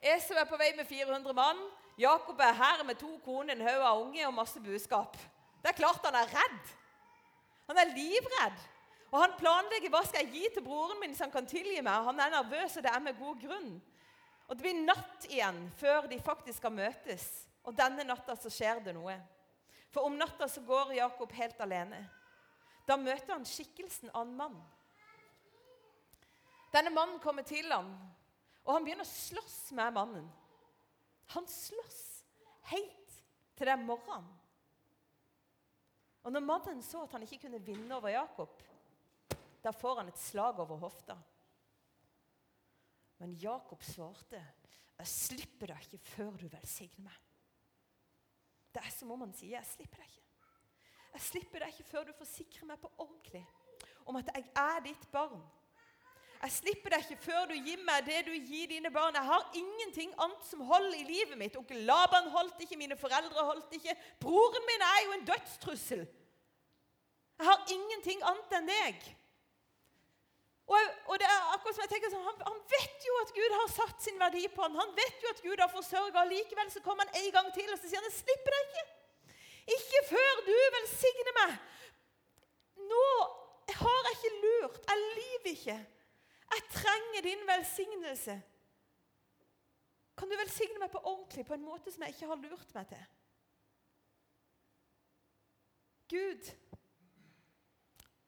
Esau 0.02 0.36
er 0.36 0.44
på 0.44 0.56
vei 0.56 0.72
med 0.76 0.86
400 0.86 1.32
mann. 1.32 1.62
Jakob 1.98 2.40
er 2.40 2.52
her 2.52 2.84
med 2.84 2.94
to 2.94 3.18
koner, 3.24 3.54
en 3.54 3.66
haug 3.68 3.82
av 3.86 4.02
unge 4.02 4.26
og 4.26 4.34
masse 4.34 4.60
budskap. 4.60 5.16
Det 5.62 5.70
er 5.70 5.78
klart 5.78 6.04
han 6.04 6.14
er 6.14 6.28
redd. 6.34 6.70
Han 7.68 7.78
er 7.78 7.94
livredd. 7.96 8.60
Og 9.12 9.20
han 9.20 9.34
planlegger 9.38 9.92
hva 9.92 10.00
skal 10.04 10.24
jeg 10.24 10.32
gi 10.32 10.48
til 10.54 10.64
broren 10.64 11.00
min 11.00 11.14
så 11.14 11.26
han 11.26 11.32
kan 11.32 11.46
tilgi 11.46 11.80
meg. 11.84 12.04
Han 12.08 12.20
er 12.20 12.32
nervøs, 12.32 12.76
og 12.76 12.84
det 12.84 12.92
er 12.92 13.04
med 13.04 13.18
god 13.18 13.40
grunn. 13.40 13.72
Og 14.52 14.58
Det 14.58 14.66
blir 14.66 14.82
natt 14.84 15.24
igjen 15.30 15.62
før 15.80 16.04
de 16.10 16.20
faktisk 16.20 16.60
skal 16.60 16.74
møtes. 16.76 17.24
Og 17.64 17.72
denne 17.72 18.04
natta 18.04 18.36
så 18.36 18.52
skjer 18.52 18.82
det 18.84 18.92
noe. 18.92 19.14
For 19.88 20.04
om 20.04 20.18
natta 20.20 20.44
så 20.48 20.60
går 20.66 20.92
Jakob 20.98 21.32
helt 21.32 21.60
alene. 21.64 22.02
Da 22.84 22.98
møter 23.00 23.32
han 23.32 23.48
skikkelsen 23.48 24.12
av 24.12 24.26
en 24.26 24.36
mann. 24.36 24.58
Denne 26.72 26.92
mannen 26.92 27.20
kommer 27.24 27.46
til 27.48 27.72
ham 27.72 27.94
og 28.62 28.76
han 28.76 28.84
begynner 28.86 29.06
å 29.06 29.10
slåss 29.10 29.72
med 29.74 29.94
mannen. 29.96 30.28
Han 31.34 31.48
slåss 31.50 32.02
helt 32.70 33.16
til 33.56 33.66
det 33.66 33.74
er 33.74 33.82
morgen. 33.82 34.28
Og 36.22 36.34
når 36.34 36.44
mannen 36.46 36.82
så 36.86 37.02
at 37.02 37.16
han 37.16 37.24
ikke 37.26 37.40
kunne 37.46 37.62
vinne 37.64 37.96
over 37.96 38.12
Jakob, 38.14 38.60
da 39.62 39.72
får 39.74 40.02
han 40.02 40.12
et 40.12 40.22
slag 40.22 40.60
over 40.62 40.78
hofta. 40.82 41.16
Men 43.22 43.36
Jakob 43.38 43.82
svarte, 43.86 44.40
'Jeg 44.98 45.06
slipper 45.06 45.70
deg 45.70 45.84
ikke 45.86 45.98
før 46.10 46.36
du 46.40 46.48
velsigner 46.50 47.04
meg.' 47.06 47.28
Det 48.74 48.82
er 48.82 48.90
som 48.90 49.10
om 49.14 49.20
han 49.20 49.34
sier, 49.34 49.60
'Jeg 49.60 49.66
slipper 49.66 50.02
deg 50.02 50.08
ikke.' 50.08 50.22
Jeg 51.12 51.20
slipper 51.20 51.58
deg 51.62 51.68
ikke 51.68 51.90
før 51.90 52.04
du 52.08 52.12
forsikrer 52.18 52.66
meg 52.66 52.80
på 52.80 52.90
ordentlig 52.98 53.46
om 54.06 54.16
at 54.16 54.30
jeg 54.34 54.44
er 54.56 54.80
ditt 54.80 55.06
barn. 55.12 55.42
Jeg 56.42 56.52
slipper 56.56 56.90
deg 56.90 57.04
ikke 57.04 57.22
før 57.22 57.46
du 57.46 57.54
gir 57.54 57.84
meg 57.86 58.06
det 58.08 58.24
du 58.26 58.32
gir 58.32 58.66
dine 58.72 58.90
barn. 58.90 59.14
Jeg 59.14 59.28
har 59.28 59.50
ingenting 59.54 60.14
annet 60.18 60.44
som 60.48 60.64
holder 60.66 60.98
i 60.98 61.06
livet 61.06 61.38
mitt. 61.38 61.56
Onkel 61.56 61.84
Laban 61.86 62.30
holdt 62.34 62.64
ikke, 62.64 62.80
mine 62.80 62.96
foreldre 62.98 63.44
holdt 63.46 63.76
ikke. 63.78 63.94
Broren 64.18 64.66
min 64.66 64.86
er 64.88 65.00
jo 65.04 65.12
en 65.12 65.26
dødstrussel. 65.30 66.02
Jeg 67.38 67.46
har 67.46 67.62
ingenting 67.70 68.24
annet 68.26 68.56
enn 68.58 68.72
deg. 68.72 69.06
Og, 70.72 70.78
og, 71.10 71.18
det 71.20 71.26
er 71.28 71.50
akkurat 71.52 71.76
som 71.76 71.84
jeg 71.84 71.90
tenker 71.92 72.12
sånn, 72.12 72.24
han, 72.24 72.38
han, 72.46 72.60
vet 72.72 73.06
jo 73.06 73.16
at 73.20 73.32
Gud 73.36 73.54
har 73.58 73.70
satt 73.72 74.04
sin 74.04 74.20
verdi 74.20 74.46
på 74.54 74.64
han. 74.64 74.78
Han 74.80 74.94
vet 74.96 75.24
jo 75.24 75.32
at 75.32 75.42
Gud 75.44 75.60
har 75.60 75.70
forsørga. 75.72 76.24
Likevel 76.30 76.70
så 76.72 76.80
kommer 76.84 77.04
han 77.04 77.20
en 77.20 77.30
gang 77.34 77.50
til 77.52 77.68
og 77.68 77.80
så 77.80 77.90
sier 77.90 78.00
han, 78.00 78.08
jeg 78.08 78.22
slipper 78.22 78.56
deg 78.56 78.70
ikke. 78.70 78.86
Ikke 79.76 80.02
før 80.08 80.40
du 80.48 80.54
velsigner 80.78 81.36
meg. 81.40 81.56
Nå 82.92 83.08
har 83.82 84.08
jeg 84.08 84.16
ikke 84.18 84.32
lurt. 84.44 84.80
Jeg 84.88 85.02
lyver 85.02 85.50
ikke. 85.52 85.76
Jeg 86.52 86.64
trenger 86.72 87.26
din 87.28 87.44
velsignelse. 87.48 88.38
Kan 90.18 90.30
du 90.30 90.36
velsigne 90.38 90.80
meg 90.80 90.90
på 90.92 91.02
ordentlig, 91.02 91.44
på 91.48 91.56
en 91.56 91.64
måte 91.64 91.92
som 91.92 92.04
jeg 92.04 92.14
ikke 92.14 92.30
har 92.30 92.40
lurt 92.42 92.74
meg 92.76 92.88
til? 92.90 93.04
Gud, 96.12 96.50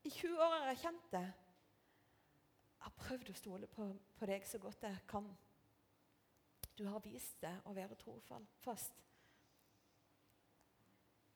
i 0.05 0.11
20 0.11 0.41
år 0.41 0.55
har 0.55 0.71
jeg 0.73 0.81
kjent 0.85 1.11
det. 1.13 1.27
Prøvd 3.05 3.31
å 3.31 3.37
stole 3.37 3.69
på, 3.69 3.89
på 4.17 4.29
deg 4.29 4.47
så 4.49 4.61
godt 4.63 4.87
jeg 4.87 5.03
kan. 5.11 5.27
Du 6.75 6.87
har 6.89 7.03
vist 7.05 7.37
deg 7.43 7.67
å 7.69 7.75
være 7.77 7.99
trofast. 8.01 9.03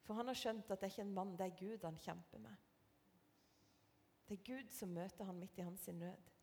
For 0.03 0.17
han 0.17 0.31
har 0.31 0.37
skjønt 0.37 0.71
at 0.73 0.81
det 0.81 0.87
er 0.87 0.93
ikke 0.95 1.05
en 1.05 1.13
mann, 1.13 1.35
det 1.37 1.45
er 1.45 1.59
Gud 1.59 1.85
han 1.85 2.01
kjemper 2.01 2.41
med. 2.41 2.65
Det 4.25 4.39
er 4.39 4.45
Gud 4.45 4.73
som 4.73 4.91
møter 4.93 5.25
han 5.29 5.37
midt 5.37 5.57
i 5.57 5.65
hans 5.65 5.87
nød. 5.93 6.33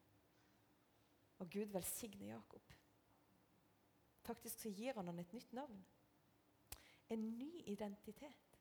Og 1.43 1.51
Gud 1.51 1.75
velsigner 1.75 2.33
Jakob. 2.33 2.73
Faktisk 4.27 4.63
så 4.63 4.71
gir 4.71 4.95
han 4.95 5.07
han 5.07 5.19
et 5.19 5.33
nytt 5.35 5.53
navn. 5.53 5.85
En 7.11 7.29
ny 7.39 7.51
identitet. 7.67 8.59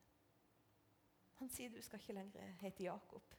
Han 1.40 1.50
sier 1.50 1.70
du 1.70 1.80
skal 1.82 2.00
ikke 2.00 2.16
lenger 2.16 2.52
hete 2.60 2.84
Jakob. 2.86 3.34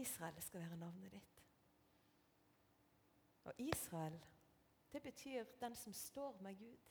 Israel 0.00 0.42
skal 0.42 0.60
være 0.60 0.76
navnet 0.76 1.12
ditt. 1.12 1.42
Og 3.44 3.52
Israel, 3.58 4.18
det 4.92 5.02
betyr 5.02 5.44
den 5.60 5.74
som 5.74 5.92
står 5.92 6.40
med 6.40 6.58
Gud. 6.58 6.90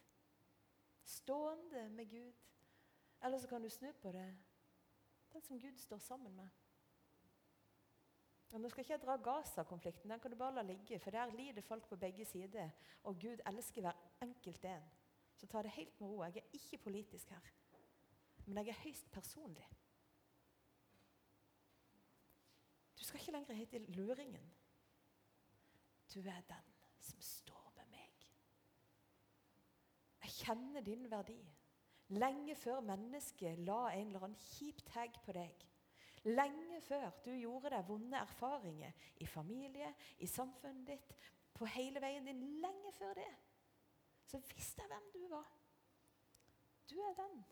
Stående 1.04 1.90
med 1.90 2.10
Gud. 2.10 2.34
Eller 3.24 3.40
så 3.40 3.48
kan 3.48 3.62
du 3.62 3.70
snu 3.70 3.92
på 4.02 4.12
det. 4.12 4.38
Den 5.34 5.42
som 5.42 5.60
Gud 5.60 5.78
står 5.78 5.98
sammen 5.98 6.36
med. 6.36 6.50
Og 8.54 8.62
nå 8.62 8.70
skal 8.70 8.84
ikke 8.84 8.94
jeg 8.94 9.02
dra 9.02 9.16
Gaza-konflikten, 9.18 10.12
den 10.12 10.20
kan 10.20 10.32
du 10.32 10.38
bare 10.38 10.54
la 10.54 10.62
ligge. 10.62 11.00
For 11.00 11.12
der 11.12 11.32
lider 11.34 11.62
folk 11.62 11.88
på 11.90 11.96
begge 11.96 12.26
sider, 12.26 12.70
og 13.04 13.16
Gud 13.22 13.42
elsker 13.50 13.82
hver 13.82 13.98
enkelt 14.22 14.66
en. 14.66 14.84
Så 15.36 15.48
ta 15.48 15.62
det 15.62 15.72
helt 15.72 16.02
med 16.02 16.08
ro. 16.08 16.24
Jeg 16.24 16.38
er 16.38 16.54
ikke 16.54 16.78
politisk 16.78 17.30
her, 17.30 17.48
men 18.46 18.66
jeg 18.66 18.76
er 18.76 18.84
høyst 18.84 19.12
personlig. 19.12 19.66
Du 23.04 23.08
skal 23.08 23.20
ikke 23.20 23.32
lenger 23.32 23.54
hete 23.54 23.80
luringen. 23.80 24.54
Du 26.14 26.20
er 26.20 26.42
den 26.48 26.70
som 27.00 27.22
står 27.22 27.74
med 27.76 27.90
meg. 27.92 28.22
Jeg 30.24 30.32
kjenner 30.32 30.82
din 30.82 31.12
verdi. 31.12 31.42
Lenge 32.08 32.56
før 32.56 32.80
mennesket 32.80 33.60
la 33.60 33.90
en 33.90 34.08
eller 34.08 34.24
annen 34.24 34.40
kjip 34.40 34.80
tag 34.88 35.20
på 35.26 35.36
deg. 35.36 35.68
Lenge 36.24 36.80
før 36.88 37.10
du 37.26 37.34
gjorde 37.34 37.74
deg 37.76 37.92
vonde 37.92 38.24
erfaringer 38.24 38.96
i 39.20 39.28
familie, 39.28 39.92
i 40.24 40.28
samfunnet 40.38 40.88
ditt, 40.88 41.14
på 41.54 41.68
hele 41.76 42.00
veien 42.00 42.32
din. 42.32 42.40
Lenge 42.64 42.96
før 42.96 43.20
det. 43.20 43.32
Så 44.32 44.40
visste 44.56 44.80
jeg 44.80 44.94
hvem 44.96 45.12
du 45.12 45.28
var. 45.36 45.52
Du 46.88 46.96
er 47.04 47.20
den 47.20 47.44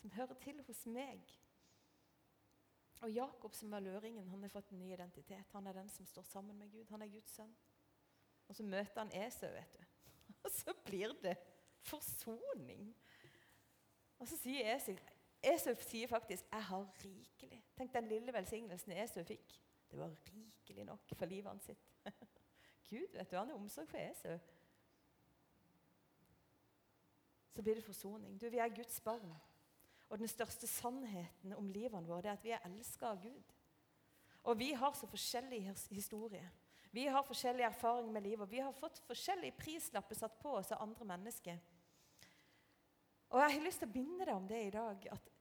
som 0.00 0.16
hører 0.16 0.40
til 0.40 0.64
hos 0.64 0.86
meg. 0.86 1.43
Og 3.04 3.12
Jakob, 3.12 3.52
som 3.52 3.72
er 3.72 3.84
løringen, 3.84 4.28
han 4.28 4.42
har 4.42 4.48
fått 4.48 4.70
en 4.72 4.78
ny 4.80 4.92
identitet. 4.94 5.50
Han 5.52 5.66
er 5.66 5.76
den 5.76 5.88
som 5.92 6.06
står 6.08 6.24
sammen 6.24 6.56
med 6.58 6.70
Gud. 6.72 6.86
Han 6.88 7.02
er 7.04 7.10
Guds 7.12 7.34
sønn. 7.36 7.52
Og 8.48 8.56
så 8.56 8.64
møter 8.64 9.02
han 9.02 9.12
Esau, 9.26 9.50
vet 9.52 9.76
du. 9.76 9.82
Og 10.44 10.50
så 10.50 10.72
blir 10.86 11.12
det 11.22 11.34
forsoning. 11.84 12.88
Og 14.18 14.28
så 14.28 14.38
sier 14.40 14.70
Esau, 14.72 14.96
Esau 15.44 15.74
sier 15.84 16.08
faktisk 16.08 16.44
'jeg 16.52 16.64
har 16.64 16.86
rikelig'. 17.04 17.62
Tenk 17.76 17.92
den 17.92 18.08
lille 18.08 18.32
velsignelsen 18.32 18.92
Esau 18.92 19.24
fikk. 19.24 19.60
Det 19.90 19.98
var 19.98 20.16
rikelig 20.32 20.84
nok 20.84 21.00
for 21.14 21.26
livet 21.26 21.50
hans 21.50 21.64
sitt. 21.64 21.84
Gud 22.90 23.12
vet 23.12 23.30
du, 23.30 23.36
han 23.36 23.48
har 23.48 23.56
omsorg 23.56 23.88
for 23.88 23.98
Esau. 23.98 24.38
Så 27.52 27.62
blir 27.62 27.74
det 27.74 27.84
forsoning. 27.84 28.40
Du, 28.40 28.48
Vi 28.48 28.58
er 28.58 28.68
Guds 28.76 29.00
barn. 29.00 29.34
Og 30.14 30.20
den 30.20 30.30
største 30.30 30.68
sannheten 30.70 31.56
om 31.58 31.72
livene 31.74 32.06
våre 32.06 32.22
det 32.22 32.30
er 32.30 32.36
at 32.38 32.44
vi 32.46 32.52
er 32.54 32.66
elska 32.68 33.08
av 33.10 33.22
Gud. 33.22 33.54
Og 34.46 34.58
vi 34.60 34.68
har 34.78 34.92
så 34.94 35.08
forskjellig 35.10 35.58
historie. 35.90 36.44
Vi 36.94 37.08
har 37.10 37.26
forskjellig 37.26 37.64
erfaring 37.66 38.12
med 38.14 38.22
livet. 38.22 38.44
Og 38.44 38.50
vi 38.52 38.60
har 38.62 38.76
fått 38.78 39.00
forskjellige 39.08 39.56
prislapper 39.58 40.14
satt 40.14 40.36
på 40.38 40.52
oss 40.60 40.70
av 40.70 40.84
andre 40.84 41.08
mennesker. 41.08 41.58
Og 43.32 43.40
jeg 43.42 43.56
har 43.56 43.64
lyst 43.64 43.82
til 43.82 43.90
å 43.90 43.96
binde 43.96 44.28
deg 44.28 44.36
om 44.36 44.46
det 44.46 44.60
i 44.62 44.70
dag. 44.76 45.08
At 45.16 45.32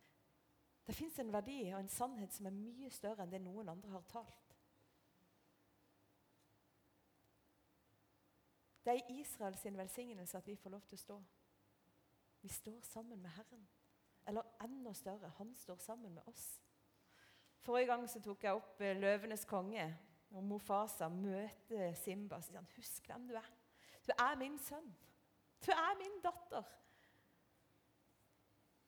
det 0.88 0.98
fins 0.98 1.22
en 1.22 1.30
verdi 1.36 1.60
og 1.68 1.78
en 1.84 1.94
sannhet 1.94 2.34
som 2.34 2.50
er 2.50 2.58
mye 2.58 2.90
større 2.98 3.28
enn 3.28 3.36
det 3.36 3.44
noen 3.46 3.70
andre 3.76 3.94
har 3.94 4.10
talt. 4.10 4.58
Det 8.82 8.98
er 8.98 9.06
i 9.06 9.22
Israels 9.22 9.62
velsignelse 9.70 10.42
at 10.42 10.50
vi 10.50 10.58
får 10.58 10.74
lov 10.74 10.90
til 10.90 10.98
å 10.98 11.06
stå. 11.06 11.22
Vi 12.42 12.50
står 12.58 12.82
sammen 12.90 13.22
med 13.22 13.38
Herren. 13.38 13.70
Eller 14.28 14.44
enda 14.64 14.94
større, 14.94 15.32
han 15.38 15.56
står 15.56 15.78
sammen 15.84 16.14
med 16.14 16.28
oss. 16.28 16.62
Forrige 17.64 17.88
gang 17.88 18.06
så 18.10 18.20
tok 18.24 18.44
jeg 18.44 18.60
opp 18.60 18.82
eh, 18.82 18.96
'Løvenes 18.96 19.46
konge', 19.48 19.88
og 20.34 20.44
Mofasa 20.44 21.08
møter 21.10 21.94
Simba. 21.94 22.42
Så 22.42 22.52
sier 22.52 22.60
han, 22.60 22.70
'Husk 22.76 23.08
hvem 23.08 23.28
du 23.28 23.36
er. 23.36 23.52
Du 24.08 24.12
er 24.18 24.36
min 24.38 24.58
sønn. 24.60 24.96
Du 25.66 25.72
er 25.72 25.98
min 26.00 26.22
datter.' 26.24 26.72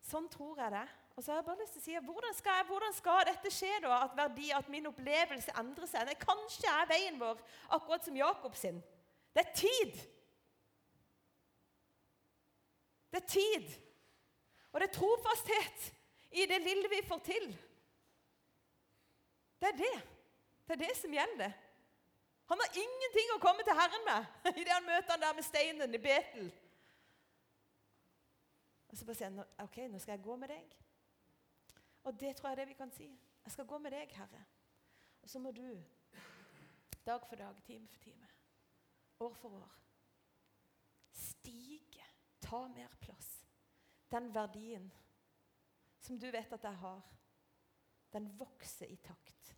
Sånn 0.06 0.28
tror 0.30 0.60
jeg 0.60 0.72
det. 0.72 0.88
Og 1.16 1.24
så 1.24 1.32
har 1.32 1.40
jeg 1.40 1.46
bare 1.48 1.62
lyst 1.64 1.78
til 1.78 1.82
å 1.82 1.86
si, 1.86 1.96
Hvordan 2.06 2.34
skal, 2.36 2.58
jeg, 2.60 2.66
hvordan 2.70 2.94
skal 2.94 3.22
dette 3.30 3.52
skje, 3.54 3.72
da? 3.86 4.02
At, 4.04 4.18
verdi, 4.18 4.50
at 4.54 4.68
min 4.70 4.90
opplevelse 4.90 5.56
endrer 5.58 5.90
seg? 5.90 6.06
Nei, 6.06 6.18
kanskje 6.20 6.70
er 6.70 6.92
veien 6.92 7.18
vår 7.20 7.40
akkurat 7.78 8.06
som 8.06 8.20
Jakob 8.20 8.60
sin. 8.60 8.82
Det 9.34 9.46
er 9.46 9.56
tid. 9.56 9.96
Det 13.12 13.24
er 13.24 13.28
tid. 13.32 13.74
Og 14.76 14.82
det 14.82 14.90
er 14.90 14.98
trofasthet 14.98 15.86
i 16.36 16.44
det 16.52 16.58
lille 16.60 16.90
vi 16.92 17.00
får 17.08 17.22
til. 17.24 17.46
Det 19.62 19.70
er 19.70 19.78
det. 19.80 19.94
Det 20.68 20.76
er 20.76 20.82
det 20.82 20.98
som 21.00 21.14
gjelder. 21.16 21.54
Han 22.52 22.62
har 22.62 22.78
ingenting 22.78 23.32
å 23.34 23.40
komme 23.42 23.64
til 23.64 23.78
Herren 23.78 24.04
med 24.06 24.26
idet 24.60 24.74
han 24.74 24.86
møter 24.86 25.16
han 25.16 25.24
der 25.24 25.38
med 25.38 25.48
steinen 25.48 25.96
i 25.96 26.02
Betel. 26.02 26.52
Og 28.92 29.00
så 29.00 29.08
bare 29.08 29.18
sier 29.18 29.32
han 29.32 29.64
ok, 29.64 29.80
nå 29.90 30.02
skal 30.04 30.18
jeg 30.18 30.26
gå 30.28 30.36
med 30.44 30.52
deg. 30.52 30.76
Og 32.04 32.20
det 32.20 32.36
tror 32.36 32.52
jeg 32.52 32.58
er 32.58 32.62
det 32.62 32.68
vi 32.74 32.78
kan 32.84 32.92
si. 32.94 33.08
Jeg 33.46 33.56
skal 33.56 33.70
gå 33.70 33.80
med 33.82 33.96
deg, 33.96 34.12
Herre. 34.14 34.44
Og 35.24 35.32
så 35.32 35.40
må 35.40 35.56
du 35.56 35.66
dag 37.06 37.26
for 37.30 37.40
dag, 37.40 37.58
time 37.66 37.88
for 37.88 38.04
time, 38.04 38.30
år 39.24 39.34
for 39.40 39.58
år 39.58 39.74
stige, 41.16 42.04
ta 42.42 42.68
mer 42.68 42.92
plass. 43.00 43.35
Den 44.16 44.30
verdien 44.32 44.92
som 46.00 46.20
du 46.20 46.30
vet 46.32 46.54
at 46.56 46.64
jeg 46.64 46.78
har, 46.80 47.02
den 48.14 48.30
vokser 48.40 48.88
i 48.88 48.96
takt 49.04 49.50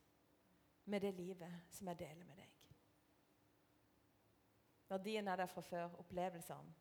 med 0.90 1.04
det 1.04 1.12
livet 1.14 1.68
som 1.70 1.92
jeg 1.92 2.00
deler 2.00 2.26
med 2.26 2.40
deg. 2.40 2.54
Verdien 4.90 5.28
er 5.28 5.38
der 5.38 5.52
fra 5.52 5.62
før. 5.62 6.00
Opplevelsene, 6.02 6.74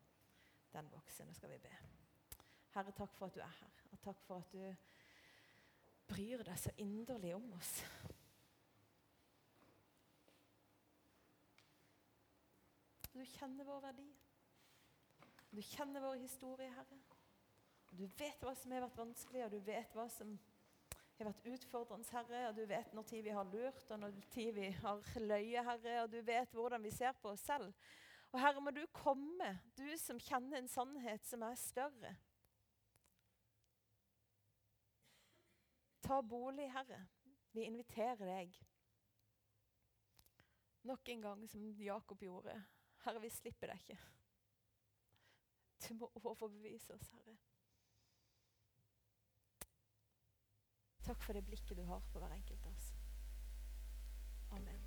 den 0.73 0.89
vokser. 0.91 1.27
Nå 1.27 1.35
skal 1.37 1.51
vi 1.53 1.59
be. 1.67 1.73
Herre, 2.73 2.93
takk 2.97 3.13
for 3.13 3.27
at 3.27 3.35
du 3.35 3.43
er 3.43 3.59
her, 3.59 3.83
og 3.91 4.01
takk 4.01 4.23
for 4.25 4.41
at 4.41 4.55
du 4.55 4.63
bryr 6.07 6.45
deg 6.47 6.57
så 6.61 6.73
inderlig 6.81 7.35
om 7.35 7.45
oss. 7.59 7.73
Du 13.11 13.21
kjenner 13.35 13.69
vår 13.69 13.85
verdi. 13.85 14.07
Du 15.51 15.61
kjenner 15.61 16.05
vår 16.05 16.23
historie, 16.23 16.73
Herre. 16.73 16.99
Du 17.91 18.05
vet 18.19 18.43
hva 18.43 18.53
som 18.55 18.73
har 18.73 18.83
vært 18.85 18.99
vanskelig, 18.99 19.45
og 19.45 19.53
du 19.53 19.59
vet 19.65 19.95
hva 19.95 20.07
som 20.11 20.35
har 21.17 21.29
vært 21.31 21.47
utfordrende, 21.49 22.09
Herre. 22.11 22.43
Og 22.49 22.57
du 22.57 22.65
vet 22.69 22.93
når 22.93 23.07
tid 23.09 23.23
vi 23.25 23.33
har 23.37 23.49
lurt, 23.53 23.85
og 23.91 24.01
når 24.01 24.19
tid 24.33 24.51
vi 24.57 24.69
har 24.81 25.01
løyet, 25.21 25.65
Herre. 25.65 25.95
Og 26.03 26.11
du 26.13 26.19
vet 26.25 26.53
hvordan 26.53 26.83
vi 26.83 26.93
ser 26.93 27.17
på 27.21 27.33
oss 27.33 27.45
selv. 27.47 27.73
Og 28.33 28.39
Herre, 28.43 28.61
må 28.61 28.73
du 28.75 28.83
komme, 28.93 29.53
du 29.77 29.87
som 30.01 30.19
kjenner 30.19 30.59
en 30.59 30.71
sannhet 30.71 31.25
som 31.25 31.45
er 31.47 31.55
større. 31.59 32.13
Ta 36.03 36.21
bolig, 36.21 36.67
Herre. 36.71 37.01
Vi 37.55 37.65
inviterer 37.65 38.27
deg. 38.27 38.53
Nok 40.87 41.09
en 41.09 41.21
gang, 41.21 41.47
som 41.49 41.65
Jakob 41.81 42.21
gjorde. 42.23 42.53
Herre, 43.03 43.23
vi 43.23 43.31
slipper 43.33 43.71
deg 43.71 43.81
ikke. 43.81 43.99
Du 45.87 45.93
må 45.99 46.11
overbevise 46.21 46.95
oss, 46.95 47.09
Herre. 47.15 47.35
Takk 51.07 51.23
for 51.23 51.33
det 51.33 51.45
blikket 51.47 51.77
du 51.77 51.83
har 51.87 52.01
på 52.11 52.19
hver 52.19 52.35
enkelt 52.35 52.65
av 52.65 52.71
oss. 52.71 52.93
Amen. 54.51 54.86